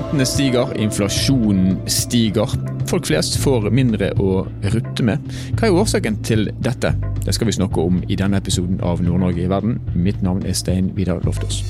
Rentene 0.00 0.24
stiger, 0.24 0.70
inflasjonen 0.80 1.74
stiger. 1.84 2.48
Folk 2.88 3.04
flest 3.10 3.34
får 3.42 3.66
mindre 3.68 4.08
å 4.16 4.46
rutte 4.72 5.04
med. 5.04 5.26
Hva 5.60 5.68
er 5.68 5.76
årsaken 5.76 6.16
til 6.24 6.48
dette? 6.64 6.94
Det 7.20 7.34
skal 7.36 7.50
vi 7.50 7.58
snakke 7.58 7.84
om 7.84 8.00
i 8.08 8.16
denne 8.16 8.40
episoden 8.40 8.80
av 8.80 9.04
Nord-Norge 9.04 9.44
i 9.44 9.50
verden. 9.52 9.76
Mitt 9.92 10.24
navn 10.24 10.40
er 10.48 10.56
Stein 10.56 10.88
Vidar 10.96 11.20
Loftaas. 11.26 11.60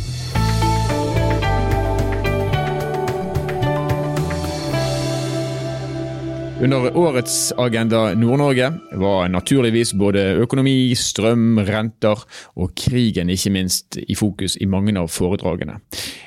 Under 6.60 6.96
årets 6.96 7.52
Agenda 7.56 8.14
Nord-Norge 8.14 8.66
var 9.00 9.30
naturligvis 9.32 9.94
både 9.96 10.20
økonomi, 10.42 10.92
strøm, 10.92 11.56
renter 11.64 12.20
og 12.60 12.74
krigen 12.76 13.32
ikke 13.32 13.52
minst 13.54 13.96
i 13.96 14.16
fokus 14.18 14.58
i 14.60 14.68
mange 14.68 14.92
av 15.00 15.08
foredragene. 15.08 15.78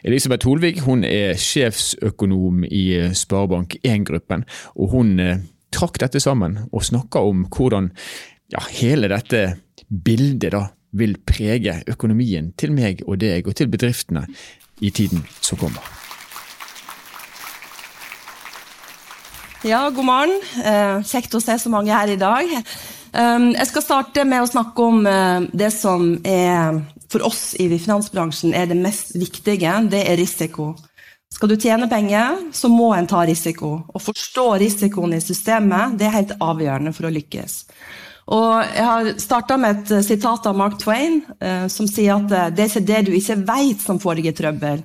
Elisabeth 0.01 0.49
Holvig 0.49 0.81
hun 0.87 1.05
er 1.05 1.37
sjefsøkonom 1.37 2.65
i 2.65 2.83
Sparebank1-gruppen, 3.13 4.47
og 4.73 4.95
hun 4.95 5.13
eh, 5.21 5.43
trakk 5.69 6.01
dette 6.01 6.21
sammen 6.23 6.63
og 6.71 6.81
snakka 6.89 7.21
om 7.21 7.45
hvordan 7.53 7.91
ja, 8.55 8.65
hele 8.81 9.13
dette 9.13 9.45
bildet 9.85 10.55
da 10.57 10.65
vil 10.97 11.19
prege 11.29 11.83
økonomien 11.93 12.55
til 12.57 12.73
meg 12.73 13.05
og 13.05 13.21
deg 13.21 13.45
og 13.45 13.61
til 13.61 13.69
bedriftene 13.69 14.25
i 14.81 14.89
tiden 14.89 15.21
som 15.41 15.61
kommer. 15.61 16.02
Ja, 19.63 19.89
god 19.89 20.05
morgen. 20.05 20.41
Eh, 20.59 20.97
kjekt 21.07 21.35
å 21.37 21.39
se 21.39 21.53
så 21.55 21.69
mange 21.71 21.93
her 21.95 22.09
i 22.11 22.17
dag. 22.19 22.49
Um, 23.15 23.45
jeg 23.53 23.69
skal 23.69 23.83
starte 23.85 24.25
med 24.27 24.43
å 24.43 24.49
snakke 24.49 24.87
om 24.89 25.05
uh, 25.07 25.45
det 25.55 25.69
som 25.71 26.17
er 26.27 26.81
for 27.07 27.23
oss 27.23 27.53
i 27.55 27.69
finansbransjen 27.71 28.51
er 28.59 28.67
det 28.67 28.75
mest 28.75 29.13
viktige. 29.15 29.71
Det 29.87 30.01
er 30.01 30.19
risiko. 30.19 30.73
Skal 31.31 31.53
du 31.53 31.55
tjene 31.55 31.87
penger, 31.87 32.41
så 32.51 32.67
må 32.67 32.89
en 32.97 33.07
ta 33.07 33.21
risiko. 33.23 33.71
Å 33.87 34.03
forstå 34.03 34.45
risikoen 34.65 35.15
i 35.15 35.21
systemet 35.23 35.95
det 35.95 36.09
er 36.09 36.17
helt 36.17 36.35
avgjørende 36.43 36.91
for 36.97 37.07
å 37.07 37.13
lykkes. 37.15 37.57
Og 38.35 38.51
jeg 38.67 38.89
har 38.89 39.13
starta 39.21 39.59
med 39.61 39.79
et 39.79 39.95
sitat 40.03 40.51
av 40.51 40.59
Mark 40.59 40.75
Twain, 40.83 41.21
uh, 41.39 41.69
som 41.71 41.87
sier 41.87 42.19
at 42.19 42.57
det 42.59 42.67
er 42.67 42.87
det 42.91 43.01
du 43.07 43.15
ikke 43.15 43.39
veit, 43.47 43.79
som 43.79 44.01
i 44.27 44.35
trøbbel. 44.35 44.83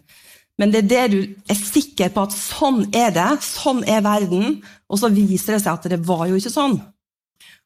Men 0.58 0.72
det 0.74 0.80
er 0.82 0.88
det 0.90 1.02
du 1.12 1.18
er 1.50 1.58
sikker 1.58 2.10
på 2.14 2.24
at 2.26 2.34
sånn 2.34 2.82
er 2.90 3.12
det, 3.14 3.28
sånn 3.46 3.84
er 3.86 4.02
verden, 4.02 4.58
og 4.90 5.00
så 5.00 5.10
viser 5.12 5.54
det 5.54 5.62
seg 5.62 5.76
at 5.76 5.90
det 5.92 6.00
var 6.06 6.26
jo 6.26 6.38
ikke 6.38 6.54
sånn. 6.54 6.80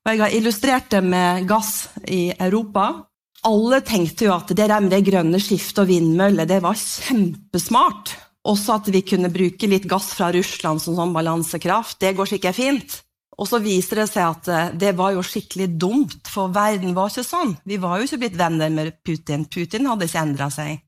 Og 0.02 0.10
Jeg 0.10 0.20
har 0.20 0.34
illustrert 0.34 0.90
det 0.90 1.00
med 1.06 1.46
gass 1.48 1.88
i 2.10 2.32
Europa. 2.34 3.06
Alle 3.46 3.80
tenkte 3.86 4.26
jo 4.26 4.34
at 4.34 4.50
det 4.50 4.66
der 4.68 4.82
med 4.82 4.92
det 4.92 5.04
grønne 5.06 5.40
skiftet 5.42 5.84
og 5.84 5.88
vindmøller 5.88 6.48
det 6.48 6.60
var 6.62 6.78
kjempesmart. 6.78 8.12
Også 8.50 8.74
at 8.74 8.90
vi 8.90 9.04
kunne 9.06 9.30
bruke 9.30 9.70
litt 9.70 9.86
gass 9.90 10.10
fra 10.16 10.32
Russland 10.34 10.82
som 10.82 10.98
sånn 10.98 11.14
balansekraft. 11.14 12.00
Det 12.02 12.16
går 12.18 12.32
sikkert 12.34 12.58
fint. 12.58 12.98
Og 13.38 13.48
så 13.48 13.62
viser 13.62 14.02
det 14.02 14.08
seg 14.10 14.26
at 14.26 14.48
eh, 14.50 14.72
det 14.78 14.92
var 14.98 15.14
jo 15.14 15.22
skikkelig 15.24 15.70
dumt, 15.80 16.28
for 16.28 16.52
verden 16.52 16.92
var 16.94 17.10
ikke 17.10 17.24
sånn. 17.26 17.54
Vi 17.64 17.78
var 17.80 17.98
jo 17.98 18.06
ikke 18.06 18.20
blitt 18.24 18.38
venner 18.38 18.72
med 18.74 18.98
Putin. 19.06 19.46
Putin 19.50 19.88
hadde 19.88 20.10
ikke 20.10 20.24
endra 20.26 20.50
seg. 20.52 20.82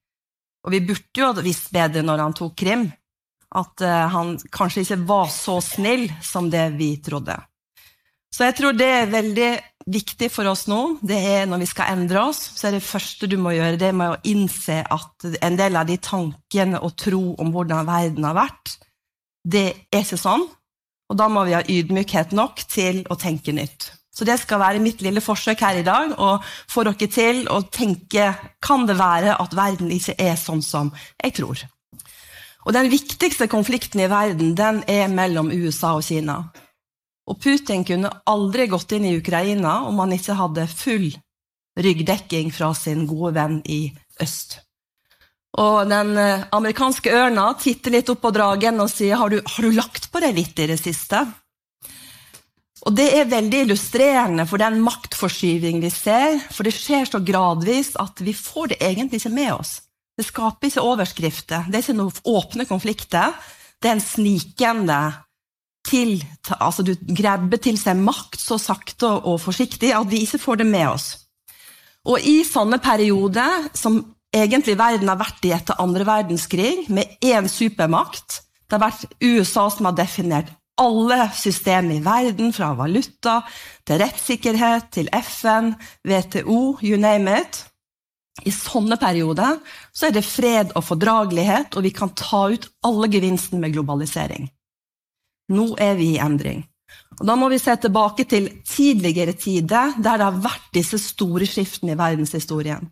Og 0.64 0.72
vi 0.72 0.82
burde 0.84 1.20
jo 1.20 1.32
visst 1.44 1.72
bedre 1.74 2.04
når 2.04 2.22
han 2.24 2.36
tok 2.36 2.54
Krim, 2.56 2.86
at 3.54 3.84
uh, 3.84 4.06
han 4.10 4.34
kanskje 4.52 4.84
ikke 4.84 5.02
var 5.06 5.28
så 5.32 5.58
snill 5.62 6.08
som 6.24 6.48
det 6.50 6.70
vi 6.78 6.96
trodde. 7.04 7.36
Så 8.34 8.48
jeg 8.48 8.56
tror 8.58 8.74
det 8.74 8.88
er 8.90 9.12
veldig 9.12 9.50
viktig 9.94 10.26
for 10.32 10.48
oss 10.50 10.64
nå. 10.66 10.96
Det 11.06 11.18
er 11.36 11.46
Når 11.46 11.60
vi 11.62 11.68
skal 11.70 11.92
endre 11.92 12.24
oss, 12.30 12.40
så 12.56 12.66
er 12.66 12.76
det 12.76 12.86
første 12.86 13.28
du 13.30 13.36
må 13.38 13.52
gjøre, 13.54 13.78
det 13.78 13.92
med 13.94 14.16
å 14.16 14.20
innse 14.26 14.80
at 14.82 15.28
en 15.38 15.58
del 15.60 15.78
av 15.78 15.86
de 15.86 16.00
tankene 16.02 16.80
og 16.80 16.96
tro 16.98 17.22
om 17.38 17.52
hvordan 17.54 17.86
verden 17.86 18.26
har 18.26 18.34
vært, 18.40 18.78
det 19.44 19.66
er 19.92 20.02
ikke 20.02 20.18
sånn. 20.18 20.48
Og 21.12 21.18
da 21.20 21.28
må 21.28 21.44
vi 21.46 21.54
ha 21.54 21.60
ydmykhet 21.62 22.32
nok 22.34 22.64
til 22.72 23.04
å 23.12 23.18
tenke 23.20 23.54
nytt. 23.54 23.92
Så 24.14 24.26
det 24.26 24.36
skal 24.38 24.62
være 24.62 24.82
mitt 24.82 25.02
lille 25.02 25.22
forsøk 25.24 25.62
her 25.66 25.80
i 25.80 25.86
dag, 25.86 26.14
å 26.14 26.38
få 26.70 26.84
dere 26.86 27.08
til 27.10 27.44
å 27.50 27.64
tenke 27.66 28.30
kan 28.62 28.86
det 28.86 28.94
være 28.98 29.34
at 29.42 29.56
verden 29.58 29.90
ikke 29.90 30.14
er 30.22 30.36
sånn 30.38 30.62
som 30.62 30.92
jeg 31.18 31.34
tror. 31.40 31.64
Og 32.64 32.72
Den 32.72 32.88
viktigste 32.88 33.48
konflikten 33.50 34.00
i 34.00 34.08
verden 34.08 34.54
den 34.56 34.84
er 34.88 35.10
mellom 35.12 35.50
USA 35.52 35.96
og 35.98 36.06
Kina. 36.06 36.38
Og 37.28 37.40
Putin 37.40 37.84
kunne 37.84 38.12
aldri 38.28 38.68
gått 38.68 38.92
inn 38.96 39.08
i 39.08 39.16
Ukraina 39.18 39.82
om 39.88 39.98
han 40.00 40.14
ikke 40.16 40.36
hadde 40.38 40.68
full 40.70 41.10
ryggdekking 41.80 42.52
fra 42.54 42.70
sin 42.76 43.06
gode 43.08 43.34
venn 43.36 43.60
i 43.66 43.88
øst. 44.22 44.60
Og 45.58 45.88
Den 45.88 46.16
eh, 46.18 46.46
amerikanske 46.52 47.12
ørna 47.14 47.52
titter 47.60 47.94
litt 47.94 48.10
opp 48.10 48.24
på 48.24 48.32
dragen 48.34 48.80
og 48.82 48.90
sier 48.90 49.20
har 49.20 49.30
du, 49.30 49.38
har 49.38 49.62
du 49.62 49.76
lagt 49.76 50.10
på 50.10 50.22
deg 50.22 50.34
litt 50.38 50.58
i 50.58 50.68
det 50.70 50.80
siste? 50.80 51.22
Og 52.84 52.92
Det 52.92 53.06
er 53.16 53.30
veldig 53.30 53.62
illustrerende 53.64 54.44
for 54.48 54.60
den 54.60 54.76
maktforskyving 54.84 55.80
vi 55.80 55.90
ser, 55.92 56.36
for 56.52 56.66
det 56.66 56.74
skjer 56.76 57.08
så 57.08 57.20
gradvis 57.24 57.94
at 58.00 58.20
vi 58.20 58.34
får 58.36 58.74
det 58.74 58.80
egentlig 58.84 59.22
ikke 59.22 59.32
med 59.32 59.52
oss. 59.54 59.78
Det 60.14 60.26
skaper 60.28 60.68
ikke 60.68 60.84
overskrifter, 60.84 61.64
det 61.66 61.78
er 61.78 61.84
ikke 61.86 61.96
noen 61.96 62.18
åpne 62.28 62.66
konflikter. 62.68 63.32
Det 63.80 63.88
er 63.88 63.96
en 63.96 64.04
snikende 64.04 65.02
til 65.84 66.16
Altså, 66.60 66.84
du 66.84 66.94
grabber 67.16 67.60
til 67.60 67.76
seg 67.76 67.98
makt 68.00 68.38
så 68.40 68.56
sakte 68.60 69.08
og 69.28 69.40
forsiktig 69.42 69.90
at 69.92 70.08
vi 70.08 70.22
ikke 70.24 70.40
får 70.40 70.60
det 70.60 70.66
med 70.68 70.86
oss. 70.88 71.06
Og 72.08 72.20
i 72.20 72.42
sånne 72.44 72.78
perioder, 72.84 73.68
som 73.76 73.98
egentlig 74.32 74.76
verden 74.80 75.08
har 75.08 75.20
vært 75.20 75.44
i 75.44 75.52
etter 75.56 75.80
andre 75.80 76.06
verdenskrig, 76.08 76.88
med 76.88 77.16
én 77.24 77.48
supermakt 77.48 78.42
Det 78.64 78.78
har 78.78 78.86
vært 78.86 79.12
USA 79.20 79.68
som 79.70 79.90
har 79.90 79.96
definert 79.96 80.48
alle 80.80 81.28
systemer 81.36 81.98
i 81.98 82.02
verden, 82.04 82.52
fra 82.52 82.72
valuta 82.78 83.40
til 83.86 84.00
rettssikkerhet 84.02 84.90
til 84.94 85.10
FN, 85.20 85.72
WTO, 86.06 86.78
you 86.82 86.98
name 87.00 87.38
it. 87.40 87.62
I 88.42 88.50
sånne 88.50 88.98
perioder 88.98 89.60
så 89.94 90.08
er 90.08 90.16
det 90.16 90.26
fred 90.26 90.72
og 90.74 90.82
fordragelighet, 90.88 91.76
og 91.78 91.86
vi 91.86 91.92
kan 91.94 92.10
ta 92.18 92.48
ut 92.50 92.66
alle 92.86 93.10
gevinsten 93.12 93.62
med 93.62 93.76
globalisering. 93.76 94.48
Nå 95.54 95.74
er 95.78 95.94
vi 95.98 96.14
i 96.14 96.22
endring. 96.22 96.64
Og 97.20 97.26
Da 97.26 97.36
må 97.38 97.48
vi 97.52 97.60
se 97.62 97.76
tilbake 97.78 98.24
til 98.26 98.48
tidligere 98.66 99.36
tider, 99.38 99.94
der 100.02 100.18
det 100.18 100.26
har 100.26 100.42
vært 100.42 100.72
disse 100.74 100.98
store 100.98 101.46
skiftene 101.46 101.94
i 101.94 101.98
verdenshistorien. 101.98 102.90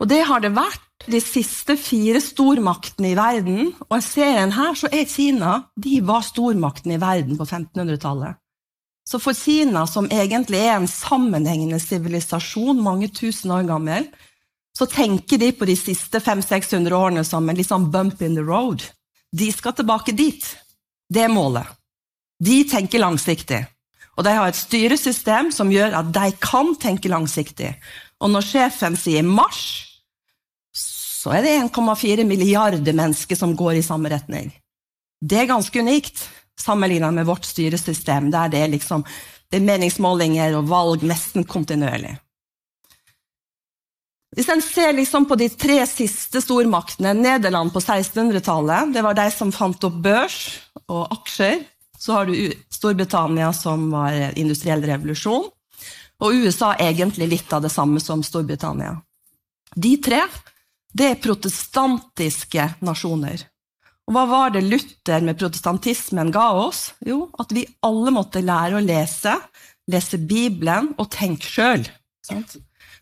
Og 0.00 0.08
det 0.10 0.22
har 0.28 0.42
det 0.44 0.52
vært 0.56 1.06
de 1.08 1.20
siste 1.24 1.76
fire 1.80 2.20
stormaktene 2.20 3.12
i 3.12 3.16
verden. 3.16 3.70
Og 3.88 3.98
i 3.98 4.04
serien 4.04 4.52
her 4.52 4.76
så 4.76 4.90
er 4.92 5.08
Kina 5.08 5.60
de 5.76 6.00
var 6.04 6.24
stormakten 6.26 6.92
i 6.92 7.00
verden 7.00 7.38
på 7.38 7.46
1500-tallet. 7.46 8.36
Så 9.06 9.20
for 9.22 9.38
Kina, 9.38 9.84
som 9.86 10.08
egentlig 10.10 10.58
er 10.64 10.74
en 10.80 10.90
sammenhengende 10.90 11.78
sivilisasjon, 11.78 12.82
mange 12.82 13.08
tusen 13.14 13.52
år 13.54 13.68
gammel, 13.68 14.08
så 14.76 14.88
tenker 14.90 15.38
de 15.40 15.52
på 15.56 15.68
de 15.68 15.76
siste 15.78 16.20
500-600 16.20 16.92
årene 16.92 17.22
som 17.24 17.46
en 17.48 17.56
liksom 17.56 17.86
bump 17.94 18.20
in 18.20 18.34
the 18.36 18.44
road. 18.44 18.82
De 19.32 19.48
skal 19.54 19.76
tilbake 19.78 20.12
dit. 20.12 20.44
Det 21.08 21.22
er 21.22 21.32
målet. 21.32 21.70
De 22.42 22.64
tenker 22.68 23.00
langsiktig. 23.00 23.62
Og 24.18 24.24
de 24.26 24.34
har 24.34 24.50
et 24.50 24.58
styresystem 24.58 25.52
som 25.54 25.70
gjør 25.72 25.94
at 26.00 26.10
de 26.12 26.32
kan 26.42 26.74
tenke 26.80 27.08
langsiktig. 27.08 27.76
Og 28.20 28.32
når 28.32 28.44
sjefen 28.44 28.96
sier 28.98 29.24
marsj, 29.24 29.85
så 31.26 31.32
er 31.34 31.42
det 31.42 31.56
1,4 31.58 32.22
milliarder 32.22 32.94
mennesker 32.94 33.34
som 33.34 33.56
går 33.58 33.80
i 33.80 33.82
samme 33.82 34.12
retning. 34.12 34.52
Det 35.18 35.40
er 35.40 35.48
ganske 35.50 35.80
unikt 35.82 36.22
sammenlignet 36.60 37.16
med 37.16 37.26
vårt 37.26 37.48
styresystem, 37.48 38.30
der 38.30 38.52
det 38.52 38.60
er, 38.62 38.70
liksom, 38.70 39.02
det 39.50 39.58
er 39.58 39.66
meningsmålinger 39.66 40.54
og 40.54 40.70
valg 40.70 41.02
nesten 41.02 41.42
kontinuerlig. 41.42 42.14
Hvis 44.36 44.52
en 44.52 44.62
ser 44.62 44.94
liksom 44.94 45.26
på 45.26 45.34
de 45.40 45.50
tre 45.50 45.80
siste 45.90 46.44
stormaktene, 46.44 47.16
Nederland 47.18 47.74
på 47.74 47.82
1600-tallet, 47.82 48.94
det 48.94 49.02
var 49.02 49.18
de 49.18 49.26
som 49.34 49.50
fant 49.50 49.82
opp 49.88 50.00
børs 50.06 50.40
og 50.86 51.08
aksjer. 51.10 51.64
Så 51.98 52.12
har 52.12 52.30
du 52.30 52.34
Storbritannia, 52.70 53.50
som 53.56 53.88
var 53.90 54.14
industriell 54.38 54.84
revolusjon. 54.84 55.48
Og 56.22 56.42
USA 56.44 56.76
egentlig 56.78 57.32
litt 57.34 57.52
av 57.56 57.64
det 57.64 57.72
samme 57.72 57.98
som 57.98 58.22
Storbritannia. 58.22 58.98
De 59.74 59.96
tre 60.04 60.22
det 60.96 61.10
er 61.10 61.20
protestantiske 61.20 62.70
nasjoner. 62.84 63.44
Og 64.06 64.14
hva 64.14 64.22
var 64.30 64.52
det 64.54 64.62
Luther 64.64 65.24
med 65.26 65.38
protestantismen 65.38 66.30
ga 66.34 66.46
oss? 66.60 66.92
Jo, 67.04 67.26
at 67.42 67.50
vi 67.52 67.66
alle 67.84 68.12
måtte 68.14 68.44
lære 68.44 68.78
å 68.78 68.84
lese, 68.84 69.34
lese 69.90 70.20
Bibelen 70.22 70.92
og 70.96 71.10
tenke 71.12 71.48
sjøl. 71.50 71.84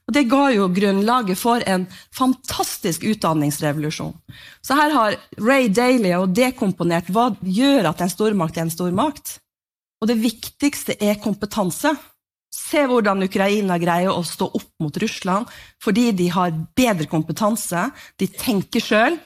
Og 0.05 0.13
Det 0.13 0.25
ga 0.29 0.51
jo 0.53 0.69
grunnlaget 0.73 1.39
for 1.41 1.65
en 1.69 1.87
fantastisk 2.13 3.05
utdanningsrevolusjon. 3.09 4.13
Så 4.61 4.77
her 4.77 4.93
har 4.93 5.17
Ray 5.41 5.71
Daly 5.73 6.13
og 6.19 6.35
dekomponert 6.37 7.09
hva 7.13 7.31
gjør 7.41 7.89
at 7.93 8.03
en 8.05 8.13
stormakt 8.13 8.59
er 8.59 8.67
en 8.67 8.75
stormakt. 8.75 9.39
Og 10.03 10.11
det 10.11 10.19
viktigste 10.21 10.99
er 11.01 11.21
kompetanse. 11.25 11.95
Se 12.55 12.85
hvordan 12.87 13.25
Ukraina 13.27 13.81
greier 13.83 14.15
å 14.15 14.23
stå 14.23 14.47
opp 14.55 14.71
mot 14.83 14.97
Russland 15.03 15.51
fordi 15.83 16.11
de 16.15 16.29
har 16.31 16.55
bedre 16.79 17.09
kompetanse, 17.11 17.89
de 18.21 18.29
tenker 18.31 18.83
sjøl, 18.83 19.19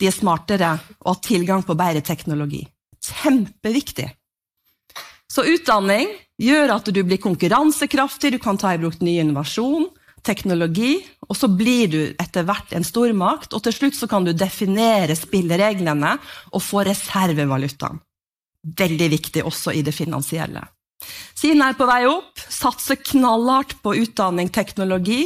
de 0.00 0.08
er 0.08 0.14
smartere 0.14 0.76
og 1.00 1.10
har 1.12 1.22
tilgang 1.26 1.64
på 1.66 1.76
bedre 1.78 2.02
teknologi. 2.06 2.62
Kjempeviktig. 3.02 4.06
Så 5.30 5.44
utdanning 5.46 6.08
gjør 6.42 6.76
at 6.76 6.88
du 6.90 7.02
blir 7.02 7.20
konkurransekraftig, 7.22 8.34
du 8.34 8.40
kan 8.42 8.58
ta 8.58 8.72
i 8.74 8.80
bruk 8.82 9.00
ny 9.02 9.18
innovasjon, 9.22 9.88
teknologi, 10.26 10.98
og 11.28 11.36
så 11.38 11.48
blir 11.50 11.90
du 11.90 12.00
etter 12.20 12.46
hvert 12.46 12.74
en 12.76 12.86
stormakt, 12.86 13.54
og 13.54 13.62
til 13.64 13.76
slutt 13.76 13.98
så 13.98 14.08
kan 14.10 14.26
du 14.26 14.32
definere 14.36 15.16
spillereglene 15.18 16.16
og 16.52 16.64
få 16.64 16.84
reservevalutaen. 16.88 18.02
Veldig 18.60 19.08
viktig 19.14 19.44
også 19.48 19.72
i 19.72 19.84
det 19.86 19.94
finansielle. 19.96 20.60
Kina 21.40 21.70
er 21.70 21.76
på 21.78 21.86
vei 21.88 22.02
opp, 22.08 22.40
satser 22.52 22.98
knallhardt 23.00 23.78
på 23.84 23.94
utdanning, 24.02 24.50
teknologi. 24.52 25.22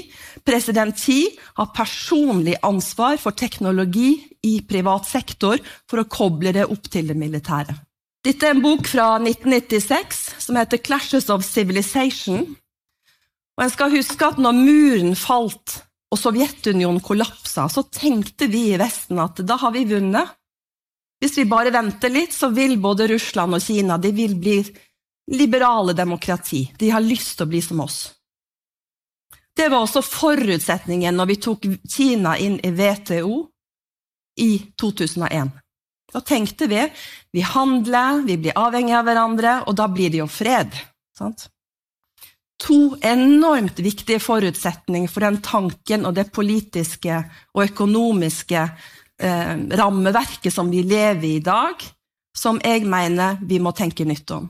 President 0.47 0.95
Xi 1.01 1.19
har 1.59 1.73
personlig 1.75 2.55
ansvar 2.63 3.19
for 3.23 3.35
teknologi 3.35 4.13
i 4.47 4.61
privat 4.69 5.09
sektor 5.09 5.59
for 5.91 6.03
å 6.03 6.09
koble 6.11 6.53
det 6.55 6.69
opp 6.71 6.87
til 6.93 7.11
det 7.11 7.19
militære. 7.19 7.75
Dette 8.25 8.47
er 8.47 8.55
en 8.55 8.63
bok 8.65 8.87
fra 8.89 9.19
1996 9.19 10.23
som 10.47 10.57
heter 10.57 10.79
'Clashes 10.79 11.29
of 11.31 11.45
Civilization'. 11.45 12.55
Og 13.57 13.65
En 13.65 13.71
skal 13.71 13.91
huske 13.91 14.27
at 14.27 14.39
når 14.39 14.53
muren 14.53 15.17
falt 15.17 15.83
og 16.11 16.19
Sovjetunionen 16.19 17.03
kollapsa, 17.03 17.69
så 17.69 17.85
tenkte 17.91 18.47
vi 18.47 18.73
i 18.73 18.79
Vesten 18.79 19.19
at 19.19 19.43
da 19.47 19.57
har 19.57 19.73
vi 19.75 19.85
vunnet. 19.85 20.31
Hvis 21.21 21.39
vi 21.39 21.45
bare 21.45 21.73
venter 21.75 22.11
litt, 22.11 22.33
så 22.33 22.51
vil 22.55 22.77
både 22.79 23.09
Russland 23.09 23.55
og 23.55 23.63
Kina 23.63 23.99
de 23.99 24.13
vil 24.13 24.35
bli 24.35 24.59
liberale 25.33 25.93
demokrati. 25.93 26.73
De 26.79 26.91
har 26.91 27.01
lyst 27.01 27.39
til 27.39 27.47
å 27.47 27.51
bli 27.51 27.63
som 27.63 27.81
oss. 27.85 27.99
Det 29.55 29.69
var 29.71 29.85
også 29.85 30.03
forutsetningen 30.03 31.15
når 31.15 31.31
vi 31.31 31.37
tok 31.47 31.67
Kina 31.87 32.35
inn 32.43 32.59
i 32.59 32.73
WTO 32.75 33.45
i 34.43 34.51
2001. 34.81 35.53
Da 36.15 36.21
tenkte 36.21 36.67
vi 36.71 36.83
vi 37.31 37.43
handler, 37.47 38.23
vi 38.27 38.37
blir 38.39 38.59
avhengige 38.59 38.99
av 38.99 39.07
hverandre, 39.09 39.55
og 39.67 39.77
da 39.79 39.89
blir 39.91 40.11
det 40.11 40.21
jo 40.21 40.31
fred. 40.31 40.75
Sant? 41.19 41.49
To 42.67 42.97
enormt 43.03 43.79
viktige 43.83 44.21
forutsetninger 44.23 45.11
for 45.11 45.27
den 45.27 45.41
tanken 45.43 46.07
og 46.07 46.15
det 46.19 46.29
politiske 46.35 47.19
og 47.55 47.65
økonomiske 47.67 48.61
eh, 48.63 49.55
rammeverket 49.79 50.55
som 50.55 50.71
vi 50.71 50.85
lever 50.87 51.29
i 51.29 51.37
i 51.39 51.45
dag, 51.45 51.83
som 52.37 52.61
jeg 52.63 52.87
mener 52.87 53.39
vi 53.43 53.59
må 53.63 53.75
tenke 53.75 54.07
nytt 54.07 54.31
om. 54.35 54.47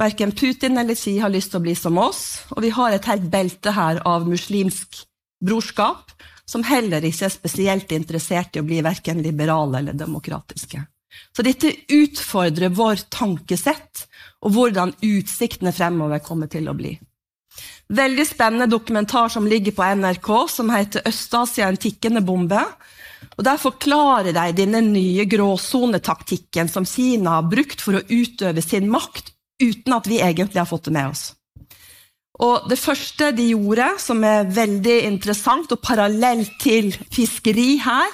Verken 0.00 0.32
Putin 0.32 0.78
eller 0.78 0.96
Xi 0.96 1.18
har 1.20 1.28
lyst 1.28 1.52
til 1.52 1.60
å 1.60 1.64
bli 1.66 1.74
som 1.76 1.98
oss, 2.00 2.40
og 2.54 2.62
vi 2.64 2.70
har 2.72 2.94
et 2.96 3.04
helt 3.10 3.26
belte 3.32 3.74
her 3.76 4.00
av 4.08 4.24
muslimsk 4.28 5.02
brorskap 5.44 6.14
som 6.48 6.64
heller 6.64 7.04
ikke 7.04 7.26
er 7.26 7.34
spesielt 7.34 7.92
interessert 7.92 8.56
i 8.56 8.62
å 8.62 8.66
bli 8.66 8.80
verken 8.84 9.20
liberale 9.22 9.82
eller 9.82 9.98
demokratiske. 9.98 10.80
Så 11.36 11.44
dette 11.44 11.72
utfordrer 11.92 12.72
vår 12.72 13.04
tankesett 13.12 14.06
og 14.46 14.54
hvordan 14.54 14.94
utsiktene 15.04 15.72
fremover 15.74 16.22
kommer 16.24 16.48
til 16.50 16.70
å 16.70 16.74
bli. 16.78 16.94
Veldig 17.90 18.24
spennende 18.24 18.70
dokumentar 18.70 19.28
som 19.28 19.48
ligger 19.50 19.74
på 19.76 19.84
NRK, 20.00 20.30
som 20.48 20.70
heter 20.70 21.02
'Øst-Asia 21.04 21.68
en 21.68 21.76
tikkende 21.76 22.22
bombe'. 22.22 22.64
Og 23.36 23.44
Der 23.44 23.56
forklarer 23.56 24.32
de 24.32 24.52
denne 24.52 24.80
nye 24.80 25.24
gråsonetaktikken 25.24 26.68
som 26.68 26.86
Kina 26.86 27.30
har 27.30 27.50
brukt 27.50 27.80
for 27.80 27.92
å 27.92 28.06
utøve 28.08 28.62
sin 28.62 28.88
makt 28.88 29.34
uten 29.60 29.96
at 29.96 30.08
vi 30.10 30.20
egentlig 30.20 30.60
har 30.60 30.68
fått 30.68 30.88
det 30.88 30.96
med 30.96 31.12
oss. 31.12 31.30
Og 32.40 32.68
Det 32.70 32.78
første 32.80 33.32
de 33.36 33.50
gjorde, 33.52 33.86
som 34.00 34.24
er 34.24 34.48
veldig 34.48 34.96
interessant 35.04 35.72
og 35.72 35.82
parallelt 35.84 36.56
til 36.62 36.88
fiskeri 37.12 37.76
her, 37.84 38.08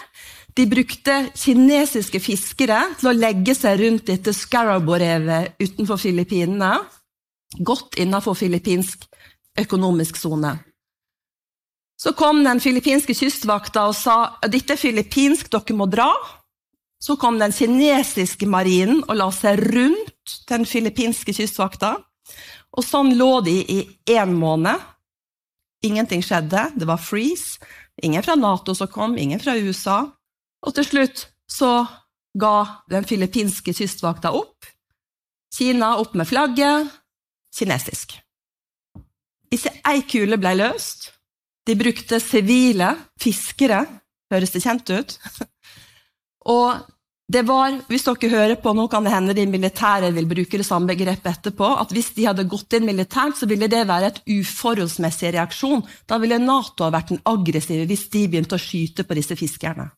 de 0.57 0.65
brukte 0.67 1.15
kinesiske 1.37 2.19
fiskere 2.21 2.79
til 2.99 3.11
å 3.11 3.17
legge 3.17 3.55
seg 3.55 3.77
rundt 3.83 4.07
dette 4.09 4.33
Scaraborevet 4.33 5.61
utenfor 5.61 6.01
Filippinene, 6.01 6.79
godt 7.61 7.99
innenfor 8.01 8.35
filippinsk 8.35 9.05
økonomisk 9.61 10.17
sone. 10.17 10.57
Så 11.97 12.13
kom 12.17 12.43
den 12.45 12.61
filippinske 12.61 13.15
kystvakta 13.17 13.87
og 13.89 13.95
sa 13.97 14.17
dette 14.49 14.75
er 14.75 14.81
filippinsk, 14.81 15.49
dere 15.53 15.77
må 15.77 15.87
dra. 15.89 16.11
Så 17.01 17.17
kom 17.21 17.39
den 17.41 17.55
kinesiske 17.57 18.49
marinen 18.49 19.03
og 19.07 19.17
la 19.21 19.31
seg 19.33 19.61
rundt 19.73 20.06
den 20.49 20.67
filippinske 20.69 21.35
kystvakta. 21.37 21.97
Og 22.77 22.85
sånn 22.85 23.15
lå 23.17 23.41
de 23.47 23.57
i 23.73 23.79
én 24.13 24.35
måned. 24.37 24.81
Ingenting 25.87 26.25
skjedde, 26.25 26.69
det 26.77 26.89
var 26.89 27.01
freeze. 27.01 27.61
Ingen 28.03 28.25
fra 28.25 28.37
Nato 28.37 28.75
som 28.77 28.91
kom, 28.93 29.17
ingen 29.19 29.41
fra 29.41 29.57
USA. 29.57 30.03
Og 30.67 30.75
til 30.77 30.89
slutt 30.89 31.27
så 31.49 31.87
ga 32.37 32.83
den 32.91 33.07
filippinske 33.09 33.73
kystvakta 33.77 34.33
opp. 34.37 34.67
Kina 35.57 35.95
opp 36.01 36.17
med 36.19 36.29
flagget. 36.29 36.91
Kinesisk. 37.57 38.19
Ikke 39.53 39.73
ei 39.89 40.03
kule 40.09 40.37
ble 40.41 40.57
løst. 40.59 41.13
De 41.67 41.77
brukte 41.79 42.21
sivile 42.21 42.93
fiskere. 43.23 43.85
Høres 44.33 44.53
det 44.53 44.63
kjent 44.65 44.91
ut? 44.91 45.17
Og 46.57 46.83
det 47.27 47.43
var, 47.43 47.75
hvis 47.91 48.05
dere 48.07 48.29
hører 48.31 48.59
på, 48.63 48.71
nå 48.71 48.85
kan 48.87 49.03
det 49.03 49.11
hende 49.11 49.35
de 49.35 49.49
militære 49.51 50.13
vil 50.15 50.29
bruke 50.31 50.61
det 50.61 50.67
samme 50.67 50.93
begrepet 50.93 51.27
etterpå, 51.33 51.73
at 51.83 51.91
hvis 51.91 52.13
de 52.15 52.29
hadde 52.29 52.47
gått 52.47 52.77
inn 52.79 52.87
militært, 52.87 53.35
så 53.41 53.49
ville 53.51 53.67
det 53.71 53.83
være 53.89 54.13
et 54.13 54.21
uforholdsmessig 54.31 55.33
reaksjon. 55.35 55.83
Da 56.07 56.21
ville 56.23 56.39
Nato 56.39 56.87
ha 56.87 56.93
vært 56.95 57.11
den 57.11 57.23
aggressive 57.27 57.89
hvis 57.91 58.05
de 58.13 58.23
begynte 58.31 58.55
å 58.55 58.63
skyte 58.63 59.03
på 59.03 59.17
disse 59.19 59.35
fiskerne. 59.39 59.89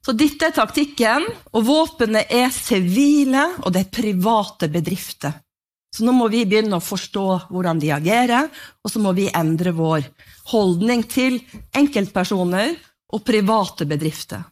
Så 0.00 0.14
dette 0.16 0.48
er 0.48 0.56
taktikken, 0.56 1.26
og 1.52 1.66
våpnene 1.66 2.22
er 2.32 2.48
sivile, 2.56 3.42
og 3.60 3.74
det 3.74 3.82
er 3.82 3.92
private 4.00 4.70
bedrifter. 4.72 5.34
Så 5.92 6.06
nå 6.06 6.14
må 6.16 6.30
vi 6.32 6.46
begynne 6.48 6.78
å 6.78 6.84
forstå 6.84 7.26
hvordan 7.50 7.82
de 7.82 7.90
agerer, 7.92 8.48
og 8.80 8.88
så 8.88 9.02
må 9.02 9.12
vi 9.12 9.28
endre 9.28 9.74
vår 9.76 10.08
holdning 10.54 11.04
til 11.04 11.36
enkeltpersoner 11.76 12.72
og 13.12 13.26
private 13.26 13.84
bedrifter. 13.90 14.46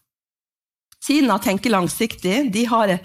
Kina 1.07 1.39
tenker 1.39 1.71
langsiktig. 1.71 2.53
De 2.53 2.65
har 2.67 2.97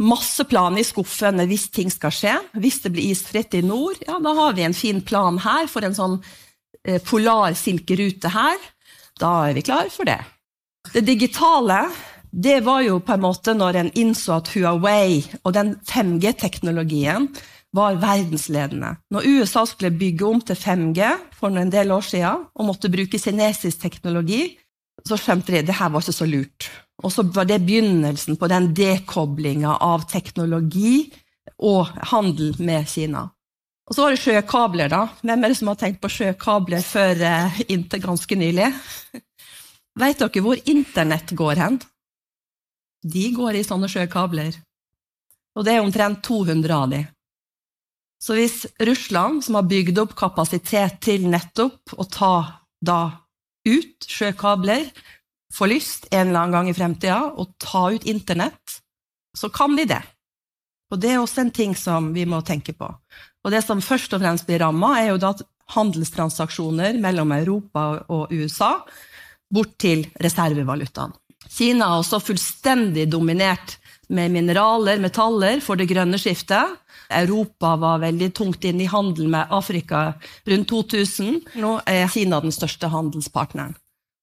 masse 0.00 0.44
planer 0.48 0.80
i 0.80 0.86
skuffene 0.86 1.46
hvis 1.50 1.68
ting 1.74 1.92
skal 1.92 2.14
skje. 2.14 2.38
Hvis 2.56 2.80
det 2.84 2.94
blir 2.94 3.12
isfritt 3.12 3.54
i 3.58 3.62
nord, 3.66 4.00
ja, 4.06 4.18
da 4.22 4.32
har 4.40 4.56
vi 4.56 4.64
en 4.66 4.76
fin 4.76 5.02
plan 5.04 5.38
her 5.44 5.68
for 5.70 5.84
en 5.84 5.96
sånn 5.96 6.16
eh, 6.86 7.00
polar 7.04 7.56
silkerute 7.58 8.32
her. 8.32 8.56
Da 9.20 9.36
er 9.48 9.58
vi 9.58 9.66
klar 9.66 9.92
for 9.92 10.08
det. 10.08 10.20
Det 10.92 11.04
digitale 11.06 11.84
det 12.34 12.64
var 12.66 12.80
jo 12.82 12.98
på 12.98 13.14
en 13.14 13.22
måte 13.22 13.52
når 13.54 13.76
en 13.78 13.90
innså 13.94 14.40
at 14.40 14.48
Huawei 14.56 15.20
og 15.44 15.52
den 15.54 15.76
5G-teknologien 15.86 17.28
var 17.74 18.00
verdensledende. 18.02 18.96
Når 19.14 19.28
USA 19.36 19.62
skulle 19.66 19.94
bygge 19.94 20.26
om 20.26 20.40
til 20.42 20.58
5G 20.58 21.12
for 21.38 21.54
en 21.54 21.70
del 21.70 21.92
år 21.94 22.02
siden 22.06 22.48
og 22.54 22.66
måtte 22.66 22.90
bruke 22.90 23.20
kinesisk 23.22 23.82
teknologi, 23.82 24.56
så 25.06 25.18
skjønte 25.18 25.52
de 25.52 25.62
at 25.62 25.70
det 25.70 25.78
her 25.78 25.92
var 25.94 26.02
ikke 26.02 26.16
så 26.16 26.26
lurt. 26.26 26.68
Og 27.04 27.12
så 27.12 27.24
var 27.36 27.48
det 27.48 27.60
begynnelsen 27.66 28.38
på 28.40 28.48
den 28.48 28.70
dekoblinga 28.76 29.76
av 29.84 30.06
teknologi 30.08 31.10
og 31.60 31.90
handel 32.10 32.54
med 32.64 32.88
Kina. 32.88 33.26
Og 33.84 33.92
så 33.96 34.06
var 34.06 34.14
det 34.14 34.22
sjøkabler, 34.22 34.88
da. 34.88 35.02
Hvem 35.20 35.44
er 35.44 35.52
det 35.52 35.58
som 35.58 35.68
har 35.68 35.80
tenkt 35.80 36.00
på 36.00 36.08
sjøkabler 36.08 36.84
før 36.84 37.20
eh, 37.20 37.58
inntil 37.68 38.00
ganske 38.06 38.38
nylig? 38.40 38.70
Vet 40.00 40.22
dere 40.22 40.44
hvor 40.44 40.62
internett 40.70 41.34
går 41.36 41.60
hen? 41.60 41.76
De 43.04 43.26
går 43.36 43.60
i 43.60 43.66
sånne 43.66 43.90
sjøkabler. 43.92 44.56
Og 45.54 45.66
det 45.66 45.74
er 45.74 45.84
omtrent 45.84 46.24
200 46.24 46.72
av 46.74 46.88
de. 46.94 47.02
Så 48.24 48.38
hvis 48.38 48.62
Russland, 48.80 49.44
som 49.44 49.58
har 49.58 49.68
bygd 49.68 50.00
opp 50.00 50.14
kapasitet 50.16 51.02
til 51.04 51.28
nettopp 51.28 51.92
å 52.00 52.06
ta 52.08 52.36
da 52.80 53.00
ut 53.68 54.08
sjøkabler, 54.08 54.88
får 55.54 55.70
lyst 55.70 56.08
en 56.10 56.28
eller 56.28 56.40
annen 56.40 56.56
gang 56.56 56.70
i 56.70 56.76
fremtida 56.76 57.20
å 57.30 57.46
ta 57.62 57.86
ut 57.94 58.06
internett, 58.10 58.80
så 59.36 59.50
kan 59.54 59.76
de 59.76 59.86
det. 59.90 60.02
Og 60.92 61.00
det 61.00 61.14
er 61.14 61.22
også 61.22 61.44
en 61.44 61.54
ting 61.54 61.74
som 61.78 62.12
vi 62.14 62.26
må 62.28 62.40
tenke 62.46 62.74
på. 62.76 62.88
Og 63.44 63.52
det 63.52 63.64
som 63.64 63.82
først 63.82 64.14
og 64.14 64.22
fremst 64.22 64.46
blir 64.48 64.62
ramma, 64.62 64.94
er 65.00 65.12
jo 65.12 65.20
da 65.22 65.34
handelstransaksjoner 65.74 66.98
mellom 67.02 67.32
Europa 67.34 67.84
og 68.12 68.32
USA 68.34 68.76
bort 69.54 69.76
til 69.80 70.04
reservevalutaen. 70.20 71.14
Kina 71.54 71.90
har 71.92 72.02
også 72.02 72.22
fullstendig 72.24 73.06
dominert 73.12 73.76
med 74.08 74.32
mineraler, 74.32 75.00
metaller, 75.00 75.60
for 75.64 75.78
det 75.80 75.88
grønne 75.90 76.18
skiftet. 76.20 76.80
Europa 77.14 77.74
var 77.80 78.02
veldig 78.02 78.30
tungt 78.36 78.64
inne 78.64 78.84
i 78.84 78.90
handel 78.90 79.28
med 79.32 79.52
Afrika 79.52 80.06
rundt 80.48 80.68
2000. 80.70 81.40
Nå 81.60 81.76
er 81.88 82.08
Kina 82.12 82.40
den 82.44 82.54
største 82.54 82.90
handelspartneren. 82.92 83.76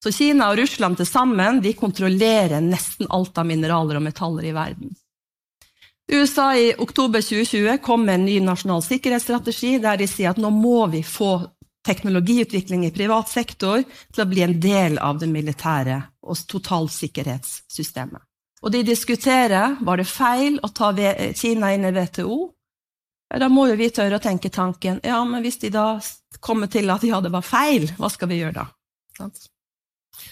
Så 0.03 0.11
Kina 0.11 0.49
og 0.49 0.57
Russland 0.57 0.97
til 0.97 1.05
sammen 1.05 1.61
de 1.61 1.75
kontrollerer 1.77 2.61
nesten 2.65 3.09
alt 3.13 3.37
av 3.37 3.45
mineraler 3.45 3.99
og 3.99 4.05
metaller 4.07 4.47
i 4.49 4.53
verden. 4.55 4.95
USA 6.11 6.55
i 6.57 6.71
oktober 6.77 7.21
2020 7.21 7.77
kom 7.85 8.05
med 8.05 8.19
en 8.19 8.25
ny 8.25 8.39
nasjonal 8.43 8.81
sikkerhetsstrategi 8.83 9.77
der 9.83 10.01
de 10.01 10.07
sier 10.09 10.33
at 10.33 10.41
nå 10.41 10.49
må 10.51 10.87
vi 10.91 11.03
få 11.07 11.35
teknologiutvikling 11.87 12.85
i 12.85 12.91
privat 12.93 13.29
sektor 13.29 13.83
til 13.85 14.23
å 14.23 14.29
bli 14.29 14.43
en 14.45 14.57
del 14.61 14.97
av 15.01 15.21
det 15.21 15.29
militære 15.29 16.01
og 16.21 16.41
totalsikkerhetssystemet. 16.49 18.21
Og 18.61 18.73
de 18.73 18.83
diskuterer 18.85 19.77
var 19.81 19.97
det 19.97 20.09
feil 20.09 20.59
å 20.61 20.69
ta 20.69 20.91
Kina 21.37 21.71
inn 21.73 21.87
i 21.87 21.93
WTO. 21.95 22.41
Da 23.39 23.47
må 23.49 23.69
jo 23.69 23.77
vi 23.79 23.89
tørre 23.89 24.19
å 24.19 24.21
tenke 24.21 24.51
tanken 24.53 24.99
ja, 25.03 25.23
men 25.25 25.41
hvis 25.41 25.61
de 25.63 25.71
da 25.73 25.95
kommer 26.39 26.67
til 26.67 26.89
at 26.91 27.05
ja, 27.07 27.21
det 27.21 27.31
var 27.33 27.45
feil, 27.45 27.87
hva 27.97 28.09
skal 28.11 28.29
vi 28.29 28.41
gjøre 28.41 28.65
da? 28.65 28.67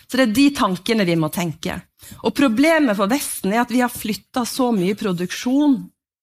Så 0.08 0.18
det 0.18 0.26
er 0.26 0.36
de 0.36 0.48
tankene 0.58 1.06
vi 1.08 1.16
må 1.20 1.30
tenke. 1.34 1.78
Og 2.26 2.34
problemet 2.36 2.98
for 2.98 3.12
Vesten 3.12 3.54
er 3.54 3.64
at 3.64 3.74
vi 3.74 3.82
har 3.84 3.94
flytta 3.94 4.46
så 4.48 4.72
mye 4.76 4.98
produksjon 5.00 5.80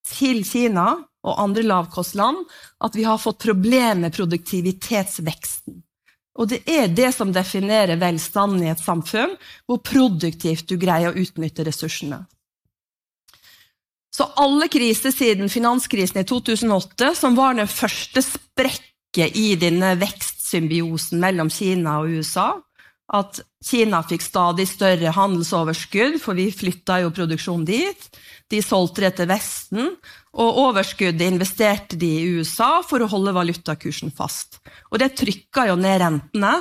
til 0.06 0.42
Kina 0.46 0.92
og 1.26 1.42
andre 1.42 1.64
lavkostland 1.66 2.44
at 2.84 2.94
vi 2.94 3.06
har 3.06 3.18
fått 3.22 3.42
problemer 3.42 4.06
med 4.06 4.14
produktivitetsveksten. 4.14 5.82
Og 6.36 6.50
det 6.52 6.62
er 6.68 6.90
det 6.92 7.10
som 7.16 7.32
definerer 7.32 7.98
velstanden 8.00 8.66
i 8.66 8.70
et 8.70 8.82
samfunn, 8.82 9.32
hvor 9.66 9.80
produktivt 9.80 10.68
du 10.68 10.76
greier 10.80 11.14
å 11.14 11.22
utnytte 11.22 11.64
ressursene. 11.64 12.26
Så 14.16 14.28
alle 14.40 14.68
kriser 14.72 15.12
siden 15.12 15.50
finanskrisen 15.52 16.22
i 16.22 16.28
2008, 16.28 17.14
som 17.16 17.36
var 17.36 17.56
den 17.56 17.68
første 17.68 18.22
sprekket 18.24 19.36
i 19.36 19.50
denne 19.60 19.94
vekstsymbiosen 20.00 21.20
mellom 21.20 21.50
Kina 21.52 21.98
og 22.02 22.16
USA, 22.16 22.54
at 23.14 23.38
Kina 23.62 24.00
fikk 24.06 24.24
stadig 24.24 24.66
større 24.68 25.12
handelsoverskudd, 25.14 26.18
for 26.22 26.38
vi 26.38 26.48
flytta 26.54 27.00
jo 27.04 27.12
produksjonen 27.14 27.66
dit. 27.68 28.08
De 28.50 28.62
solgte 28.62 29.04
det 29.04 29.12
til 29.18 29.28
Vesten, 29.30 29.92
og 30.36 30.58
overskuddet 30.66 31.26
investerte 31.26 31.98
de 31.98 32.10
i 32.18 32.32
USA 32.38 32.80
for 32.86 33.02
å 33.02 33.10
holde 33.10 33.34
valutakursen 33.36 34.12
fast. 34.14 34.60
Og 34.90 34.98
det 35.02 35.14
trykka 35.18 35.68
jo 35.70 35.78
ned 35.78 36.00
rentene 36.02 36.56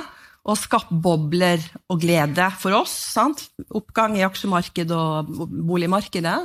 og 0.46 0.58
skapte 0.58 0.94
bobler 1.02 1.62
og 1.90 2.00
glede 2.02 2.46
for 2.60 2.78
oss. 2.78 2.94
Sant? 3.16 3.48
Oppgang 3.74 4.14
i 4.18 4.24
aksjemarkedet 4.26 4.96
og 4.96 5.32
boligmarkedet. 5.50 6.38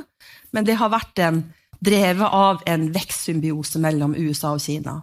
Men 0.52 0.66
det 0.66 0.78
har 0.80 0.90
vært 0.92 1.22
en, 1.22 1.44
drevet 1.82 2.34
av 2.34 2.60
en 2.70 2.90
vekstsymbiose 2.94 3.80
mellom 3.82 4.14
USA 4.18 4.52
og 4.54 4.62
Kina. 4.62 5.00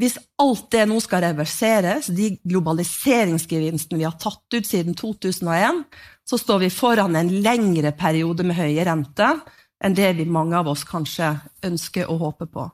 Hvis 0.00 0.16
alt 0.42 0.66
det 0.74 0.88
nå 0.90 0.96
skal 1.02 1.22
reverseres, 1.28 2.08
de 2.10 2.32
globaliseringsgevinstene 2.42 4.00
vi 4.00 4.06
har 4.08 4.16
tatt 4.18 4.56
ut 4.56 4.66
siden 4.66 4.96
2001, 4.98 5.84
så 6.26 6.38
står 6.40 6.64
vi 6.64 6.70
foran 6.74 7.14
en 7.16 7.30
lengre 7.44 7.92
periode 7.94 8.46
med 8.46 8.58
høye 8.58 8.86
renter 8.88 9.38
enn 9.84 9.94
det 9.94 10.14
vi 10.18 10.26
mange 10.26 10.56
av 10.58 10.70
oss 10.72 10.82
kanskje 10.88 11.34
ønsker 11.66 12.10
og 12.10 12.24
håper 12.24 12.50
på. 12.50 12.66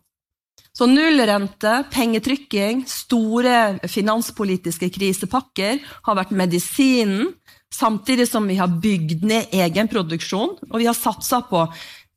Så 0.72 0.86
nullrente, 0.86 1.80
pengetrykking, 1.92 2.84
store 2.88 3.80
finanspolitiske 3.90 4.88
krisepakker 4.94 5.80
har 6.06 6.16
vært 6.16 6.32
medisinen, 6.32 7.34
samtidig 7.74 8.28
som 8.30 8.46
vi 8.48 8.56
har 8.58 8.70
bygd 8.80 9.26
ned 9.26 9.52
egen 9.60 9.90
produksjon, 9.90 10.56
og 10.70 10.76
vi 10.78 10.88
har 10.88 10.96
satsa 10.96 11.42
på 11.50 11.66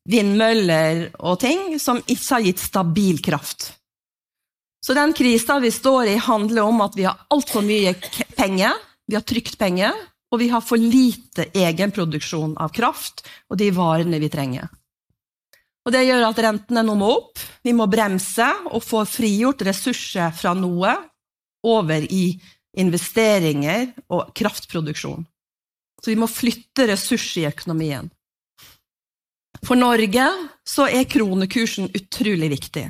vindmøller 0.10 1.10
og 1.20 1.42
ting 1.44 1.80
som 1.82 2.00
ikke 2.06 2.30
har 2.30 2.46
gitt 2.46 2.62
stabil 2.62 3.20
kraft. 3.26 3.72
Så 4.84 4.94
den 4.94 5.14
krisa 5.16 5.60
vi 5.64 5.72
står 5.72 6.12
i, 6.12 6.16
handler 6.20 6.68
om 6.68 6.82
at 6.84 6.96
vi 6.98 7.06
har 7.08 7.22
altfor 7.32 7.64
mye 7.64 7.94
penger. 8.36 8.76
Vi 9.08 9.16
har 9.16 9.24
trygt 9.24 9.56
penger, 9.58 9.96
og 10.32 10.42
vi 10.42 10.50
har 10.52 10.64
for 10.66 10.82
lite 10.82 11.46
egenproduksjon 11.56 12.58
av 12.60 12.74
kraft 12.76 13.24
og 13.52 13.60
de 13.62 13.70
varene 13.76 14.20
vi 14.20 14.32
trenger. 14.34 14.68
Og 15.84 15.92
Det 15.92 16.04
gjør 16.08 16.26
at 16.30 16.40
rentene 16.40 16.84
nå 16.84 16.96
må 16.96 17.12
opp. 17.12 17.40
Vi 17.64 17.74
må 17.76 17.88
bremse 17.92 18.48
og 18.72 18.84
få 18.84 19.04
frigjort 19.08 19.64
ressurser 19.68 20.32
fra 20.36 20.54
noe 20.56 20.96
over 21.64 22.04
i 22.04 22.40
investeringer 22.80 23.92
og 24.12 24.32
kraftproduksjon. 24.36 25.24
Så 26.04 26.12
vi 26.12 26.20
må 26.20 26.28
flytte 26.28 26.88
ressurser 26.90 27.44
i 27.44 27.48
økonomien. 27.52 28.10
For 29.64 29.80
Norge 29.80 30.26
så 30.68 30.90
er 30.92 31.08
kronekursen 31.08 31.92
utrolig 31.96 32.50
viktig. 32.58 32.90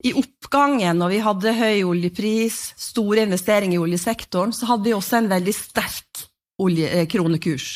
I 0.00 0.14
oppgangen, 0.16 0.96
når 0.96 1.12
vi 1.12 1.20
hadde 1.24 1.56
høy 1.58 1.82
oljepris, 1.84 2.58
store 2.80 3.26
investeringer 3.26 3.76
i 3.76 3.82
oljesektoren, 3.82 4.54
så 4.56 4.70
hadde 4.70 4.88
vi 4.88 4.96
også 4.96 5.18
en 5.18 5.30
veldig 5.32 5.54
sterk 5.54 6.22
eh, 6.64 7.04
kronekurs. 7.10 7.68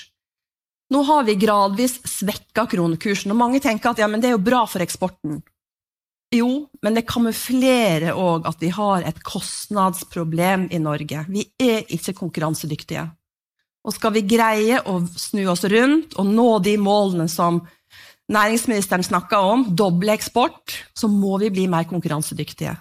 Nå 0.94 1.02
har 1.04 1.24
vi 1.24 1.34
gradvis 1.40 1.98
svekka 2.08 2.66
kronekursen, 2.70 3.32
og 3.32 3.40
mange 3.40 3.60
tenker 3.60 3.92
at 3.92 4.00
ja, 4.00 4.08
det 4.08 4.30
er 4.30 4.36
jo 4.36 4.46
bra 4.46 4.62
for 4.68 4.84
eksporten. 4.84 5.42
Jo, 6.34 6.48
men 6.82 6.96
det 6.96 7.06
kamuflerer 7.06 8.16
òg 8.18 8.48
at 8.48 8.62
vi 8.62 8.72
har 8.74 9.04
et 9.06 9.20
kostnadsproblem 9.24 10.68
i 10.72 10.80
Norge. 10.82 11.26
Vi 11.28 11.44
er 11.60 11.84
ikke 11.94 12.16
konkurransedyktige. 12.18 13.04
Og 13.84 13.94
skal 13.94 14.14
vi 14.16 14.24
greie 14.26 14.80
å 14.88 14.96
snu 15.04 15.44
oss 15.52 15.66
rundt 15.68 16.16
og 16.18 16.30
nå 16.32 16.48
de 16.64 16.78
målene 16.80 17.28
som 17.28 17.60
næringsministeren 18.32 19.04
snakka 19.04 19.40
om, 19.44 19.64
doble 19.76 20.14
eksport, 20.14 20.74
så 20.96 21.08
må 21.08 21.38
vi 21.42 21.50
bli 21.52 21.66
mer 21.70 21.88
konkurransedyktige. 21.88 22.76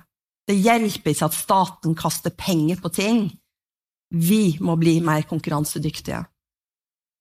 Det 0.47 0.59
hjelper 0.59 1.13
ikke 1.13 1.29
at 1.29 1.37
staten 1.37 1.95
kaster 1.95 2.33
penger 2.35 2.79
på 2.83 2.91
ting. 2.91 3.25
Vi 4.13 4.57
må 4.61 4.75
bli 4.79 4.99
mer 5.03 5.23
konkurransedyktige. 5.27 6.21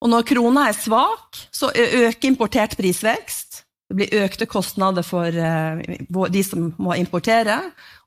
Og 0.03 0.11
når 0.11 0.27
krona 0.27 0.67
er 0.69 0.77
svak, 0.77 1.39
så 1.55 1.71
øker 1.71 2.27
importert 2.29 2.75
prisvekst. 2.79 3.63
Det 3.89 3.99
blir 3.99 4.25
økte 4.25 4.49
kostnader 4.49 5.05
for 5.05 5.31
de 5.31 6.43
som 6.43 6.73
må 6.81 6.97
importere. 6.99 7.59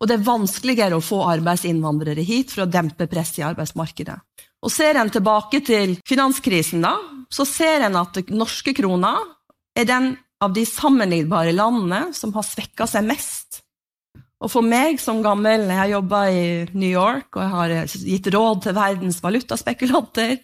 Og 0.01 0.09
det 0.09 0.17
er 0.17 0.27
vanskeligere 0.27 0.97
å 0.97 1.03
få 1.03 1.21
arbeidsinnvandrere 1.29 2.25
hit 2.25 2.51
for 2.51 2.65
å 2.65 2.71
dempe 2.71 3.07
presset 3.07 3.39
i 3.43 3.47
arbeidsmarkedet. 3.47 4.17
Og 4.65 4.73
Ser 4.73 4.97
en 4.97 5.11
tilbake 5.13 5.61
til 5.63 5.93
finanskrisen, 6.09 6.81
da, 6.81 6.95
så 7.29 7.45
ser 7.45 7.85
en 7.85 7.99
at 8.01 8.17
norske 8.33 8.73
kroner 8.75 9.21
er 9.75 9.85
den 9.89 10.13
av 10.43 10.53
de 10.55 10.65
sammenlignbare 10.67 11.53
landene 11.55 12.13
som 12.15 12.33
har 12.35 12.45
svekka 12.47 12.87
seg 12.89 13.05
mest. 13.07 13.61
Og 14.43 14.51
for 14.51 14.63
meg 14.65 14.99
som 15.01 15.23
gammel, 15.23 15.61
jeg 15.69 15.79
har 15.79 15.93
jobba 15.93 16.19
i 16.29 16.65
New 16.75 16.91
York 16.91 17.37
og 17.37 17.43
jeg 17.43 17.51
har 17.53 17.69
gitt 17.87 18.27
råd 18.35 18.63
til 18.65 18.77
verdens 18.77 19.23
valutaspekulanter 19.23 20.37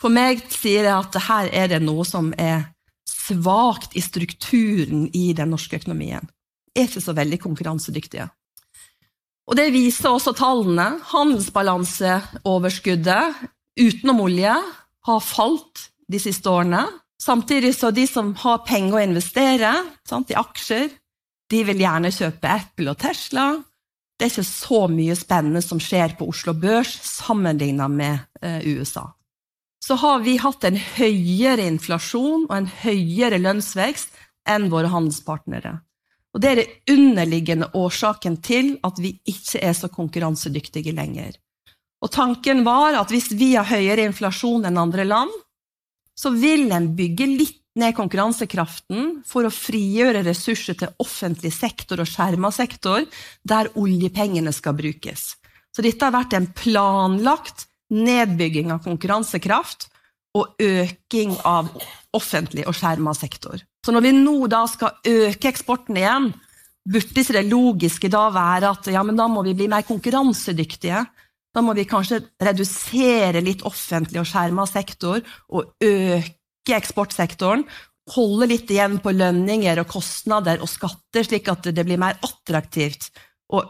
For 0.00 0.10
meg 0.12 0.42
sier 0.50 0.84
jeg 0.88 0.96
at 0.96 1.16
her 1.26 1.46
er 1.62 1.66
det 1.74 1.82
noe 1.84 2.04
som 2.08 2.32
er 2.40 2.58
svakt 3.08 3.90
i 3.94 4.02
strukturen 4.02 5.08
i 5.14 5.32
den 5.36 5.50
norske 5.52 5.76
økonomien. 5.76 6.28
Er 6.74 6.84
ikke 6.88 7.00
så 7.04 7.12
veldig 7.14 7.38
konkurransedyktige. 7.42 8.28
Og 9.50 9.56
det 9.58 9.72
viser 9.74 10.08
også 10.08 10.32
tallene. 10.38 11.00
Handelsbalanseoverskuddet 11.10 13.34
utenom 13.80 14.20
olje 14.24 14.54
har 15.06 15.20
falt 15.26 15.90
de 16.10 16.18
siste 16.22 16.50
årene. 16.50 16.86
Samtidig 17.20 17.74
så 17.76 17.90
de 17.92 18.06
som 18.08 18.32
har 18.40 18.62
penger 18.64 18.96
å 18.96 19.02
investere 19.04 19.72
sant, 20.08 20.30
i 20.32 20.38
aksjer, 20.38 20.88
de 21.50 21.64
vil 21.66 21.82
gjerne 21.82 22.12
kjøpe 22.14 22.48
Apple 22.48 22.94
og 22.94 23.00
Tesla. 23.02 23.50
Det 24.16 24.26
er 24.26 24.32
ikke 24.32 24.46
så 24.48 24.80
mye 24.92 25.16
spennende 25.18 25.62
som 25.64 25.80
skjer 25.82 26.14
på 26.16 26.28
Oslo 26.30 26.54
Børs 26.56 26.92
sammenlignet 27.08 27.92
med 27.92 28.44
eh, 28.44 28.64
USA. 28.72 29.10
Så 29.84 29.96
har 30.00 30.20
vi 30.24 30.36
hatt 30.40 30.64
en 30.68 30.76
høyere 30.76 31.64
inflasjon 31.66 32.46
og 32.46 32.56
en 32.56 32.68
høyere 32.82 33.40
lønnsvekst 33.40 34.16
enn 34.48 34.68
våre 34.72 34.92
handelspartnere. 34.92 35.78
Og 36.30 36.40
Det 36.40 36.50
er 36.50 36.60
den 36.60 36.96
underliggende 36.96 37.70
årsaken 37.74 38.38
til 38.44 38.76
at 38.86 39.00
vi 39.02 39.16
ikke 39.28 39.60
er 39.66 39.74
så 39.74 39.90
konkurransedyktige 39.90 40.94
lenger. 40.94 41.34
Og 42.00 42.12
Tanken 42.14 42.62
var 42.64 42.96
at 43.00 43.10
hvis 43.12 43.32
vi 43.36 43.54
har 43.56 43.68
høyere 43.68 44.06
inflasjon 44.08 44.68
enn 44.68 44.78
andre 44.80 45.04
land, 45.08 45.32
så 46.18 46.32
vil 46.34 46.70
en 46.74 46.90
bygge 46.96 47.26
litt 47.30 47.56
ned 47.78 47.94
konkurransekraften 47.96 49.20
for 49.26 49.46
å 49.46 49.52
frigjøre 49.54 50.24
ressurser 50.26 50.76
til 50.80 50.90
offentlig 51.02 51.52
sektor 51.54 52.02
og 52.02 52.10
skjerma 52.10 52.50
sektor, 52.54 53.06
der 53.46 53.70
oljepengene 53.78 54.52
skal 54.54 54.74
brukes. 54.78 55.36
Så 55.70 55.84
dette 55.86 56.04
har 56.04 56.14
vært 56.16 56.34
en 56.34 56.50
planlagt 56.50 57.68
nedbygging 57.94 58.72
av 58.74 58.82
konkurransekraft 58.84 59.88
og 60.38 60.60
øking 60.62 61.34
av 61.46 61.70
offentlig 62.14 62.66
og 62.70 62.76
skjerma 62.78 63.14
sektor. 63.18 63.62
Så 63.84 63.94
når 63.94 64.04
vi 64.06 64.12
nå 64.18 64.36
da 64.50 64.64
skal 64.70 64.98
øke 65.06 65.50
eksporten 65.50 65.98
igjen, 65.98 66.30
burde 66.90 67.24
det 67.36 67.46
logiske 67.48 68.10
da 68.12 68.26
være 68.34 68.70
at 68.74 68.90
ja, 68.92 69.02
men 69.06 69.18
da 69.18 69.26
må 69.30 69.44
vi 69.46 69.56
bli 69.56 69.68
mer 69.70 69.86
konkurransedyktige 69.86 71.04
da 71.54 71.62
må 71.64 71.74
vi 71.74 71.86
kanskje 71.88 72.20
redusere 72.42 73.42
litt 73.42 73.64
offentlig 73.66 74.22
og 74.22 74.28
skjerma 74.30 74.66
sektor 74.70 75.18
og 75.50 75.72
øke 75.82 76.76
eksportsektoren. 76.76 77.64
Holde 78.14 78.48
litt 78.50 78.70
igjen 78.70 78.98
på 79.02 79.12
lønninger 79.14 79.82
og 79.82 79.90
kostnader 79.90 80.62
og 80.62 80.70
skatter, 80.70 81.26
slik 81.26 81.50
at 81.50 81.70
det 81.74 81.86
blir 81.86 82.00
mer 82.00 82.18
attraktivt 82.26 83.10
å 83.50 83.64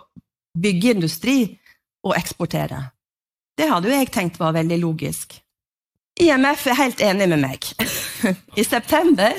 bygge 0.61 0.97
industri 0.97 1.39
og 2.05 2.17
eksportere. 2.17 2.83
Det 3.57 3.69
hadde 3.69 3.91
jo 3.91 3.97
jeg 3.97 4.13
tenkt 4.13 4.41
var 4.41 4.57
veldig 4.57 4.81
logisk. 4.81 5.37
IMF 6.21 6.67
er 6.69 6.79
helt 6.79 7.01
enig 7.05 7.29
med 7.33 7.41
meg. 7.41 7.67
I 8.61 8.65
september 8.65 9.37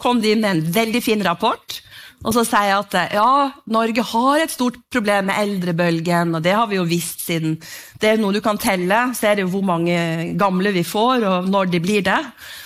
kom 0.00 0.20
de 0.22 0.34
med 0.38 0.50
en 0.50 0.66
veldig 0.74 1.00
fin 1.04 1.24
rapport 1.24 1.80
Og 2.22 2.30
så 2.36 2.44
sier 2.46 2.68
jeg 2.68 2.78
at 2.78 3.16
ja, 3.16 3.30
Norge 3.74 4.04
har 4.12 4.42
et 4.42 4.52
stort 4.52 4.78
problem 4.92 5.26
med 5.30 5.38
eldrebølgen, 5.42 6.36
og 6.38 6.44
det 6.44 6.54
har 6.54 6.68
vi 6.70 6.78
jo 6.78 6.86
visst 6.86 7.24
siden 7.26 7.56
Det 8.00 8.12
er 8.12 8.20
noe 8.20 8.34
du 8.34 8.40
kan 8.44 8.60
telle, 8.62 9.00
er 9.10 9.36
det 9.38 9.44
jo 9.44 9.52
hvor 9.56 9.66
mange 9.66 9.96
gamle 10.38 10.72
vi 10.74 10.84
får, 10.86 11.26
og 11.26 11.50
når 11.50 11.72
de 11.72 11.82
blir 11.82 12.06
det. 12.06 12.20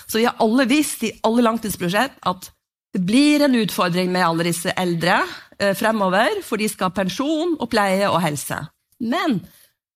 Så 0.06 0.20
vi 0.20 0.28
har 0.28 0.36
alle 0.44 0.68
visst 0.68 1.06
i 1.08 1.14
alle 1.25 1.44
langtidsprosjekt 1.46 2.20
at 2.28 2.50
det 2.96 3.02
blir 3.04 3.44
en 3.44 3.56
utfordring 3.58 4.12
med 4.12 4.25
alle 4.25 4.46
disse 4.48 4.72
eldre 4.72 5.18
eh, 5.60 5.75
fremover, 5.76 6.40
for 6.44 6.60
de 6.60 6.68
skal 6.68 6.88
ha 6.88 6.96
pensjon 6.96 7.56
og 7.60 7.68
pleie 7.72 8.08
og 8.08 8.22
helse. 8.25 8.62
Men 9.04 9.40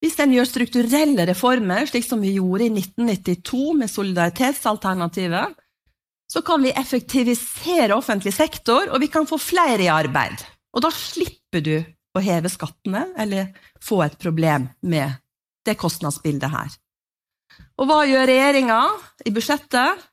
hvis 0.00 0.18
en 0.20 0.32
gjør 0.32 0.48
strukturelle 0.48 1.24
reformer, 1.28 1.88
slik 1.88 2.04
som 2.04 2.20
vi 2.24 2.34
gjorde 2.36 2.66
i 2.66 2.72
1992 2.72 3.64
med 3.76 3.92
solidaritetsalternativet, 3.92 5.56
så 6.30 6.42
kan 6.46 6.62
vi 6.62 6.70
effektivisere 6.70 7.94
offentlig 7.96 8.32
sektor, 8.34 8.86
og 8.92 9.00
vi 9.02 9.08
kan 9.10 9.26
få 9.26 9.38
flere 9.42 9.82
i 9.82 9.90
arbeid. 9.90 10.38
Og 10.70 10.84
da 10.84 10.92
slipper 10.94 11.64
du 11.64 11.74
å 12.14 12.22
heve 12.22 12.50
skattene 12.52 13.08
eller 13.18 13.50
få 13.82 14.02
et 14.04 14.14
problem 14.20 14.68
med 14.86 15.18
det 15.66 15.74
kostnadsbildet 15.80 16.52
her. 16.52 16.76
Og 17.80 17.88
hva 17.90 18.04
gjør 18.06 18.30
regjeringa 18.30 18.78
i 19.26 19.34
budsjettet? 19.34 20.06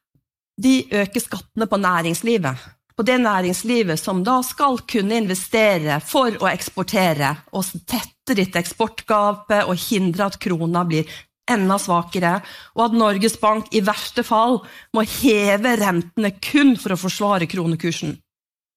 De 0.58 0.74
øker 1.04 1.22
skattene 1.22 1.68
på 1.70 1.78
næringslivet. 1.78 2.66
På 2.98 3.06
det 3.06 3.20
næringslivet 3.22 4.02
som 4.02 4.24
da 4.26 4.40
skal 4.42 4.80
kunne 4.90 5.20
investere 5.22 6.00
for 6.02 6.34
å 6.42 6.50
eksportere 6.50 7.36
og 7.54 7.70
tette 7.86 8.34
ditt 8.40 8.58
eksportgapet 8.58 9.70
og 9.70 9.78
hindre 9.86 10.32
at 10.32 10.40
krona 10.42 10.82
blir 10.90 11.06
enda 11.50 11.78
svakere, 11.82 12.38
og 12.76 12.88
at 12.88 12.98
Norges 12.98 13.38
Bank 13.42 13.72
i 13.76 13.84
verste 13.86 14.26
fall 14.28 14.60
må 14.96 15.06
heve 15.20 15.76
rentene 15.80 16.34
kun 16.44 16.76
for 16.80 16.96
å 16.96 17.00
forsvare 17.00 17.50
kronekursen. 17.50 18.18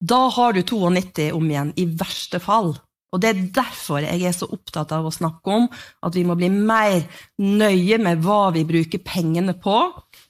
Da 0.00 0.28
har 0.32 0.56
du 0.56 0.62
92 0.64 1.30
om 1.36 1.50
igjen, 1.50 1.74
i 1.76 1.84
verste 1.84 2.40
fall. 2.40 2.74
Og 3.10 3.20
Det 3.20 3.28
er 3.28 3.46
derfor 3.52 4.04
jeg 4.04 4.22
er 4.22 4.34
så 4.34 4.46
opptatt 4.54 4.92
av 4.94 5.06
å 5.06 5.14
snakke 5.14 5.50
om 5.50 5.66
at 6.06 6.14
vi 6.14 6.22
må 6.24 6.36
bli 6.38 6.48
mer 6.54 7.02
nøye 7.42 7.98
med 7.98 8.22
hva 8.22 8.52
vi 8.54 8.62
bruker 8.64 9.02
pengene 9.02 9.56
på. 9.58 9.76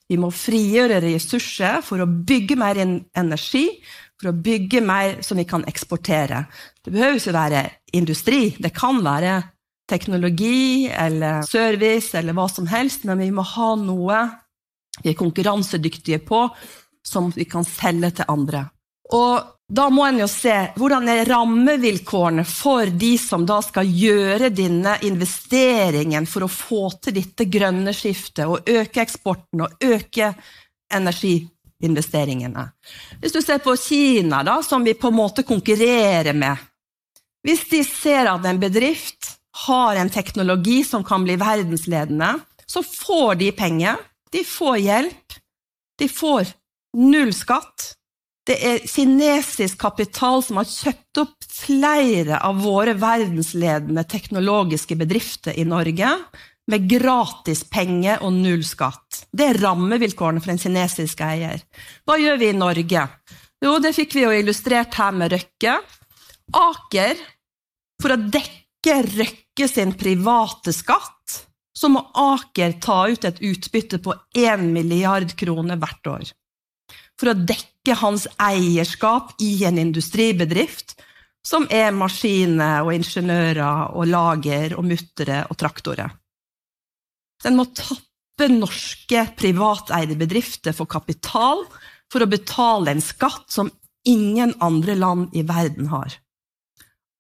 Vi 0.09 0.17
må 0.19 0.33
frigjøre 0.33 1.03
ressurser 1.05 1.85
for 1.87 2.01
å 2.01 2.09
bygge 2.09 2.57
mer 2.59 2.81
energi, 2.81 3.67
for 4.19 4.33
å 4.33 4.37
bygge 4.37 4.81
mer 4.85 5.21
som 5.25 5.39
vi 5.39 5.47
kan 5.49 5.65
eksportere. 5.69 6.47
Det 6.81 6.93
behøver 6.93 7.21
ikke 7.21 7.37
være 7.37 7.63
industri, 8.01 8.43
det 8.59 8.73
kan 8.77 9.05
være 9.05 9.37
teknologi 9.91 10.89
eller 10.89 11.43
service 11.49 12.15
eller 12.19 12.37
hva 12.37 12.47
som 12.51 12.69
helst, 12.71 13.05
men 13.09 13.21
vi 13.21 13.33
må 13.35 13.45
ha 13.57 13.75
noe 13.81 14.23
vi 15.03 15.13
er 15.13 15.17
konkurransedyktige 15.19 16.19
på, 16.27 16.45
som 17.07 17.31
vi 17.35 17.47
kan 17.49 17.65
selge 17.65 18.11
til 18.21 18.29
andre. 18.29 18.67
Og 19.17 19.57
da 19.71 19.87
må 19.91 20.05
en 20.07 20.19
jo 20.23 20.27
se 20.31 20.55
hvordan 20.79 21.07
er 21.13 21.29
rammevilkårene 21.31 22.45
for 22.47 22.91
de 22.91 23.13
som 23.23 23.45
da 23.47 23.61
skal 23.63 23.87
gjøre 23.87 24.51
denne 24.55 24.97
investeringen 25.07 26.27
for 26.31 26.47
å 26.47 26.51
få 26.51 26.83
til 26.99 27.17
dette 27.21 27.47
grønne 27.51 27.95
skiftet 27.95 28.51
og 28.51 28.67
øke 28.71 29.03
eksporten 29.05 29.63
og 29.67 29.87
øke 29.87 30.33
energiinvesteringene. 30.95 32.67
Hvis 33.23 33.37
du 33.37 33.41
ser 33.43 33.63
på 33.63 33.77
Kina, 33.79 34.43
da, 34.47 34.59
som 34.67 34.85
vi 34.85 34.99
på 34.99 35.11
en 35.11 35.21
måte 35.23 35.47
konkurrerer 35.47 36.35
med 36.35 36.67
Hvis 37.41 37.63
de 37.71 37.79
ser 37.89 38.27
at 38.29 38.45
en 38.45 38.59
bedrift 38.61 39.40
har 39.67 39.97
en 39.97 40.11
teknologi 40.11 40.85
som 40.85 41.05
kan 41.05 41.25
bli 41.25 41.37
verdensledende, 41.41 42.35
så 42.67 42.83
får 42.87 43.35
de 43.35 43.51
penger, 43.53 43.97
de 44.31 44.45
får 44.47 44.77
hjelp, 44.79 45.39
de 45.99 46.09
får 46.09 46.53
null 46.97 47.33
skatt. 47.35 47.95
Det 48.47 48.57
er 48.67 48.87
kinesisk 48.89 49.79
kapital 49.83 50.43
som 50.43 50.61
har 50.61 50.69
kjøpt 50.71 51.21
opp 51.23 51.51
flere 51.51 52.39
av 52.47 52.63
våre 52.65 52.95
verdensledende 52.99 54.07
teknologiske 54.09 54.97
bedrifter 54.99 55.59
i 55.59 55.67
Norge 55.69 56.15
med 56.71 56.87
gratis 56.91 57.65
penger 57.67 58.23
og 58.25 58.35
null 58.39 58.63
skatt. 58.67 59.25
Det 59.31 59.51
er 59.51 59.61
rammevilkårene 59.61 60.43
for 60.43 60.55
en 60.55 60.63
kinesisk 60.63 61.23
eier. 61.27 61.63
Hva 62.07 62.19
gjør 62.21 62.41
vi 62.41 62.51
i 62.51 62.57
Norge? 62.57 63.07
Jo, 63.61 63.77
det 63.83 63.93
fikk 63.97 64.17
vi 64.17 64.25
jo 64.25 64.33
illustrert 64.33 64.97
her 64.97 65.13
med 65.17 65.35
Røkke. 65.35 65.77
Aker, 66.57 67.21
for 68.01 68.15
å 68.15 68.23
dekke 68.23 68.60
Røkke 68.87 69.69
sin 69.69 69.93
private 69.99 70.73
skatt, 70.73 71.41
så 71.77 71.89
må 71.93 72.01
Aker 72.17 72.79
ta 72.81 73.03
ut 73.09 73.25
et 73.29 73.41
utbytte 73.45 74.01
på 74.03 74.15
1 74.37 74.65
milliard 74.73 75.35
kroner 75.37 75.77
hvert 75.81 76.11
år. 76.13 76.31
For 77.21 77.33
å 77.33 77.37
dekke 77.37 77.97
hans 78.01 78.27
eierskap 78.41 79.35
i 79.45 79.53
en 79.69 79.79
industribedrift, 79.81 80.97
som 81.45 81.67
er 81.73 81.93
maskiner 81.97 82.85
og 82.85 82.95
ingeniører 82.97 83.97
og 83.97 84.09
lager 84.09 84.77
og 84.77 84.89
muttere 84.89 85.45
og 85.49 85.57
traktorer. 85.61 86.11
Den 87.41 87.57
må 87.57 87.67
tappe 87.73 88.49
norske 88.53 89.25
privateide 89.37 90.17
bedrifter 90.21 90.77
for 90.77 90.89
kapital 90.89 91.65
for 92.13 92.25
å 92.25 92.29
betale 92.29 92.93
en 92.93 93.05
skatt 93.05 93.49
som 93.53 93.71
ingen 94.09 94.53
andre 94.65 94.97
land 94.97 95.37
i 95.37 95.45
verden 95.49 95.89
har. 95.93 96.17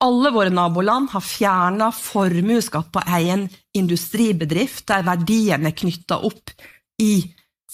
Alle 0.00 0.30
våre 0.32 0.48
naboland 0.48 1.10
har 1.12 1.20
fjerna 1.20 1.90
formuesskatt 1.92 2.88
på 2.92 3.02
egen 3.18 3.48
industribedrift, 3.76 4.86
der 4.88 5.04
verdien 5.04 5.66
er 5.68 5.76
knytta 5.76 6.16
opp 6.24 6.54
i 7.02 7.20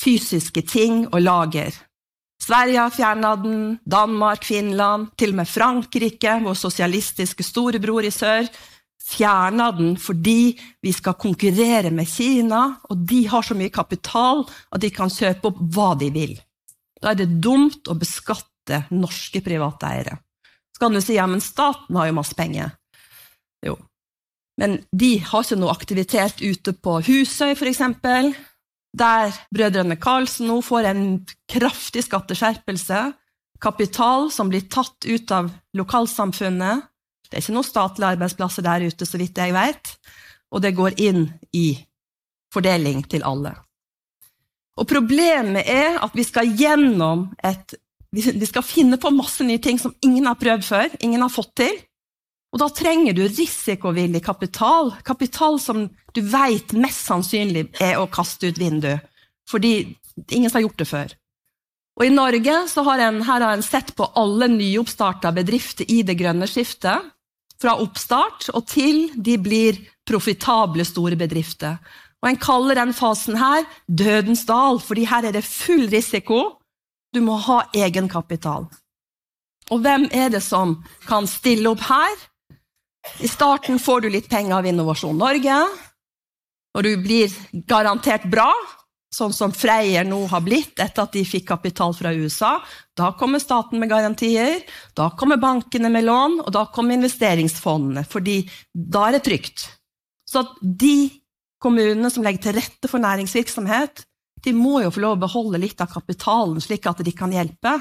fysiske 0.02 0.64
ting 0.66 1.04
og 1.06 1.20
lager. 1.22 1.70
Sverige 2.42 2.82
har 2.82 2.90
fjerna 2.94 3.30
den, 3.38 3.60
Danmark, 3.86 4.44
Finland, 4.44 5.12
til 5.16 5.32
og 5.32 5.38
med 5.40 5.48
Frankrike, 5.48 6.34
vår 6.42 6.58
sosialistiske 6.58 7.46
storebror 7.46 8.06
i 8.06 8.12
sør, 8.14 8.50
fjerna 9.06 9.70
den 9.78 9.94
fordi 10.00 10.56
vi 10.82 10.92
skal 10.92 11.14
konkurrere 11.14 11.94
med 11.94 12.10
Kina, 12.10 12.66
og 12.90 13.06
de 13.06 13.22
har 13.30 13.46
så 13.46 13.54
mye 13.54 13.70
kapital 13.70 14.44
at 14.74 14.82
de 14.82 14.90
kan 14.90 15.12
kjøpe 15.12 15.52
opp 15.52 15.62
hva 15.74 15.92
de 15.98 16.10
vil. 16.10 16.36
Da 16.98 17.14
er 17.14 17.22
det 17.22 17.38
dumt 17.38 17.86
å 17.86 17.94
beskatte 17.98 18.82
norske 18.90 19.40
private 19.46 19.94
eiere. 19.94 20.18
Så 20.76 20.82
kan 20.82 20.92
du 20.92 21.00
si 21.00 21.14
ja, 21.16 21.24
men 21.24 21.40
staten 21.40 21.96
har 21.96 22.10
jo 22.10 22.18
masse 22.18 22.36
penger. 22.36 22.74
Jo. 23.64 23.78
Men 24.60 24.82
de 24.92 25.14
har 25.24 25.44
ikke 25.46 25.56
noe 25.56 25.72
aktivitet 25.72 26.42
ute 26.44 26.74
på 26.76 26.98
Husøy, 27.06 27.54
f.eks., 27.56 27.80
der 28.96 29.32
brødrene 29.52 29.96
Karlsen 30.00 30.50
nå 30.50 30.58
får 30.64 30.90
en 30.90 31.06
kraftig 31.48 32.04
skatteskjerpelse. 32.04 33.00
Kapital 33.60 34.28
som 34.32 34.52
blir 34.52 34.68
tatt 34.68 35.08
ut 35.08 35.32
av 35.32 35.48
lokalsamfunnet. 35.80 36.84
Det 37.24 37.38
er 37.38 37.44
ikke 37.46 37.56
noen 37.56 37.68
statlige 37.70 38.12
arbeidsplasser 38.12 38.68
der 38.68 38.84
ute, 38.84 39.08
så 39.08 39.20
vidt 39.20 39.40
jeg 39.40 39.56
vet. 39.56 39.94
Og 40.52 40.60
det 40.64 40.76
går 40.76 41.00
inn 41.00 41.24
i 41.56 41.70
fordeling 42.52 43.00
til 43.08 43.24
alle. 43.24 43.56
Og 44.76 44.84
problemet 44.88 45.64
er 45.72 45.96
at 46.04 46.12
vi 46.16 46.24
skal 46.24 46.52
gjennom 46.52 47.30
et 47.40 47.78
de 48.16 48.48
skal 48.48 48.64
finne 48.64 48.98
på 49.00 49.12
masse 49.12 49.44
nye 49.44 49.60
ting 49.62 49.78
som 49.80 49.94
ingen 50.04 50.26
har 50.28 50.38
prøvd 50.40 50.64
før, 50.64 50.96
ingen 51.04 51.22
har 51.24 51.32
fått 51.32 51.52
til. 51.60 51.76
Og 52.54 52.62
da 52.62 52.70
trenger 52.72 53.12
du 53.12 53.26
risikovillig 53.26 54.22
kapital, 54.24 54.94
kapital 55.04 55.58
som 55.60 55.86
du 56.16 56.22
vet 56.24 56.72
mest 56.78 57.04
sannsynlig 57.04 57.66
er 57.84 57.98
å 58.00 58.08
kaste 58.08 58.48
ut 58.48 58.60
vinduet, 58.60 59.04
fordi 59.50 59.74
ingen 60.30 60.52
har 60.52 60.64
gjort 60.64 60.80
det 60.80 60.88
før. 60.88 61.12
Og 61.96 62.06
I 62.06 62.12
Norge 62.12 62.54
har 62.88 63.02
en, 63.02 63.20
her 63.24 63.44
har 63.44 63.52
en 63.56 63.64
sett 63.64 63.94
på 63.96 64.08
alle 64.20 64.48
nyoppstarta 64.52 65.32
bedrifter 65.36 65.88
i 65.92 66.02
det 66.04 66.16
grønne 66.20 66.48
skiftet, 66.48 67.12
fra 67.56 67.78
oppstart 67.80 68.50
og 68.52 68.66
til 68.68 69.06
de 69.16 69.38
blir 69.40 69.78
profitable 70.08 70.84
store 70.84 71.16
bedrifter. 71.16 71.78
Og 72.20 72.28
En 72.30 72.40
kaller 72.40 72.76
den 72.76 72.92
fasen 72.96 73.36
her 73.40 73.64
dødens 73.88 74.44
dal, 74.48 74.80
fordi 74.80 75.06
her 75.08 75.24
er 75.24 75.36
det 75.36 75.44
full 75.44 75.88
risiko 75.92 76.55
du 77.16 77.22
må 77.24 77.38
ha 77.48 77.62
egenkapital. 77.74 78.68
Og 79.72 79.82
hvem 79.82 80.06
er 80.14 80.30
det 80.34 80.42
som 80.44 80.76
kan 81.08 81.26
stille 81.30 81.72
opp 81.72 81.82
her? 81.88 82.14
I 83.22 83.28
starten 83.30 83.80
får 83.82 84.04
du 84.04 84.10
litt 84.12 84.30
penger 84.30 84.58
av 84.58 84.66
Innovasjon 84.68 85.18
Norge. 85.18 85.58
Og 86.76 86.84
du 86.84 86.92
blir 87.00 87.32
garantert 87.66 88.26
bra, 88.30 88.50
sånn 89.16 89.32
som 89.32 89.54
Freyr 89.54 90.04
nå 90.04 90.18
har 90.28 90.42
blitt 90.44 90.80
etter 90.82 91.06
at 91.06 91.14
de 91.14 91.22
fikk 91.24 91.46
kapital 91.48 91.94
fra 91.96 92.12
USA. 92.12 92.58
Da 92.98 93.12
kommer 93.18 93.40
staten 93.40 93.80
med 93.80 93.90
garantier, 93.90 94.60
da 94.98 95.08
kommer 95.16 95.40
bankene 95.40 95.90
med 95.92 96.04
lån, 96.04 96.42
og 96.44 96.50
da 96.52 96.66
kommer 96.74 96.98
investeringsfondene, 96.98 98.04
fordi 98.04 98.42
da 98.74 99.06
er 99.08 99.16
det 99.16 99.24
trygt. 99.28 99.70
Så 100.28 100.44
de 100.60 101.08
kommunene 101.62 102.10
som 102.12 102.26
legger 102.26 102.48
til 102.48 102.58
rette 102.58 102.90
for 102.90 103.00
næringsvirksomhet, 103.00 104.04
de 104.46 104.54
må 104.54 104.78
jo 104.84 104.92
få 104.94 105.02
lov 105.02 105.16
å 105.16 105.22
beholde 105.26 105.60
litt 105.60 105.80
av 105.82 105.90
kapitalen, 105.90 106.62
slik 106.62 106.86
at 106.86 107.02
de 107.04 107.14
kan 107.14 107.32
hjelpe. 107.34 107.74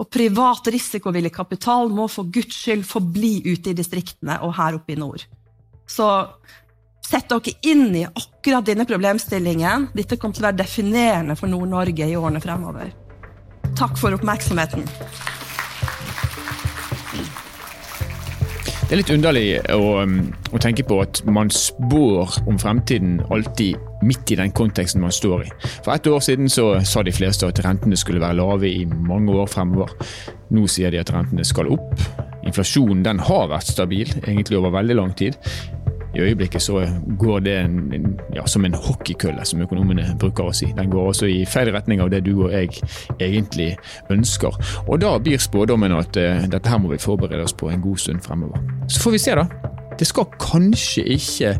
Og 0.00 0.08
privat 0.08 0.70
risikovillig 0.72 1.32
kapital 1.34 1.90
må 1.92 2.06
for 2.08 2.30
guds 2.32 2.56
skyld 2.56 2.86
forbli 2.88 3.34
ute 3.50 3.74
i 3.74 3.76
distriktene 3.76 4.38
og 4.46 4.54
her 4.56 4.78
oppe 4.78 4.94
i 4.94 5.00
nord. 5.00 5.26
Så 5.84 6.06
sett 7.04 7.28
dere 7.28 7.52
inn 7.68 7.90
i 7.98 8.06
akkurat 8.06 8.64
denne 8.64 8.86
problemstillingen. 8.88 9.90
Dette 9.92 10.16
kommer 10.16 10.38
til 10.38 10.46
å 10.46 10.48
være 10.48 10.62
definerende 10.62 11.36
for 11.36 11.52
Nord-Norge 11.52 12.08
i 12.08 12.16
årene 12.16 12.40
fremover. 12.40 12.94
Takk 13.76 14.00
for 14.00 14.16
oppmerksomheten. 14.16 14.88
Det 18.90 18.96
er 18.96 18.98
litt 19.04 19.10
underlig 19.14 19.42
å, 19.70 20.00
um, 20.02 20.14
å, 20.50 20.58
tenke 20.58 20.82
på 20.82 20.96
at 20.98 21.20
man 21.30 21.46
spår 21.54 22.40
om 22.50 22.56
fremtiden 22.58 23.20
alltid 23.30 23.78
midt 24.02 24.32
i 24.34 24.38
den 24.40 24.50
konteksten 24.50 25.04
man 25.04 25.14
står 25.14 25.44
i. 25.44 25.50
For 25.84 25.92
ett 25.94 26.08
år 26.10 26.18
siden 26.26 26.50
så 26.50 26.64
sa 26.82 27.04
de 27.06 27.14
fleste 27.14 27.46
at 27.46 27.60
rentene 27.62 27.94
skulle 27.94 28.18
være 28.18 28.40
lave 28.40 28.66
i 28.66 28.82
mange 28.90 29.30
år 29.30 29.46
fremover. 29.52 29.94
Nå 30.50 30.66
sier 30.66 30.90
de 30.90 30.98
at 30.98 31.12
rentene 31.14 31.46
skal 31.46 31.70
opp. 31.70 32.02
Inflasjonen 32.42 33.04
den 33.06 33.22
har 33.30 33.46
vært 33.52 33.70
stabil, 33.70 34.10
egentlig 34.24 34.58
over 34.58 34.74
veldig 34.80 34.98
lang 34.98 35.14
tid. 35.14 35.38
I 36.14 36.20
øyeblikket 36.20 36.62
så 36.62 36.82
går 37.18 37.40
det 37.40 37.56
ja, 38.34 38.46
som 38.46 38.64
en 38.64 38.74
hockeykølle, 38.74 39.44
som 39.46 39.62
økonomene 39.62 40.16
bruker 40.18 40.50
å 40.50 40.54
si. 40.56 40.70
Den 40.76 40.90
går 40.90 41.12
også 41.12 41.28
i 41.30 41.44
feil 41.48 41.70
retning 41.74 42.02
av 42.02 42.10
det 42.10 42.24
du 42.26 42.32
og 42.46 42.54
jeg 42.54 42.80
egentlig 43.20 43.74
ønsker. 44.10 44.56
Og 44.86 45.00
da 45.02 45.16
blir 45.22 45.38
spådommen 45.42 45.94
at 45.94 46.18
uh, 46.18 46.42
dette 46.50 46.70
her 46.70 46.80
må 46.82 46.90
vi 46.94 47.00
forberede 47.02 47.44
oss 47.46 47.54
på 47.54 47.70
en 47.70 47.82
god 47.84 48.02
stund 48.02 48.24
fremover. 48.26 48.58
Så 48.88 49.04
får 49.04 49.16
vi 49.16 49.22
se, 49.22 49.38
da. 49.38 49.46
Det 50.00 50.08
skal 50.08 50.28
kanskje 50.40 51.04
ikke 51.14 51.54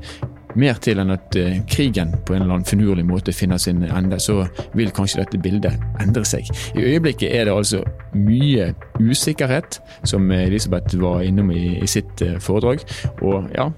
mer 0.58 0.80
til 0.82 0.98
enn 0.98 1.12
at 1.14 1.36
uh, 1.38 1.60
krigen 1.70 2.16
på 2.26 2.34
en 2.34 2.42
eller 2.42 2.56
annen 2.56 2.66
finurlig 2.66 3.04
måte 3.06 3.34
finner 3.36 3.60
sin 3.62 3.84
ende, 3.86 4.18
så 4.18 4.40
vil 4.74 4.90
kanskje 4.94 5.22
dette 5.22 5.38
bildet 5.42 5.78
endre 6.02 6.24
seg. 6.26 6.50
I 6.74 6.88
øyeblikket 6.88 7.30
er 7.30 7.46
det 7.46 7.54
altså 7.54 7.84
mye 8.16 8.72
usikkerhet, 8.98 9.78
som 10.02 10.26
Elisabeth 10.34 10.98
var 10.98 11.22
innom 11.22 11.52
i, 11.54 11.76
i 11.78 11.86
sitt 11.86 12.26
uh, 12.26 12.34
foredrag. 12.42 12.82
Og 13.22 13.46
ja, 13.54 13.68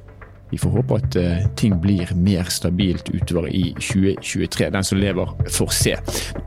vi 0.53 0.59
får 0.61 0.71
håpe 0.71 0.99
at 1.01 1.17
uh, 1.17 1.45
ting 1.57 1.79
blir 1.81 2.11
mer 2.15 2.45
stabilt 2.53 3.09
utover 3.09 3.49
i 3.49 3.71
2023. 3.81 4.69
Den 4.71 4.85
som 4.85 4.99
lever, 5.01 5.31
får 5.51 5.73
se. 5.73 5.97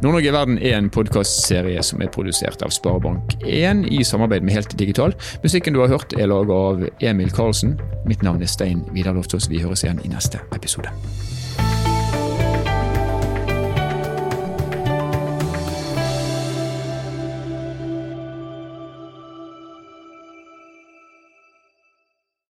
Nord-Norge 0.04 0.30
i 0.30 0.36
verden 0.36 0.60
er 0.62 0.78
en 0.78 0.92
podkastserie 0.94 1.82
som 1.84 2.04
er 2.06 2.12
produsert 2.14 2.62
av 2.62 2.74
Sparebank1 2.76 3.88
i 3.90 4.04
samarbeid 4.06 4.46
med 4.46 4.60
Helt 4.60 4.78
Digital. 4.78 5.18
Musikken 5.44 5.74
du 5.74 5.82
har 5.82 5.90
hørt 5.96 6.14
er 6.14 6.30
laga 6.30 6.60
av 6.70 6.86
Emil 7.02 7.34
Karlsen. 7.34 7.80
Mitt 8.06 8.22
navn 8.22 8.46
er 8.46 8.52
Stein 8.52 8.86
Vidar 8.94 9.18
Loftaas. 9.18 9.50
Vi 9.50 9.64
høres 9.66 9.84
igjen 9.88 10.04
i 10.06 10.14
neste 10.14 10.46
episode. 10.54 10.94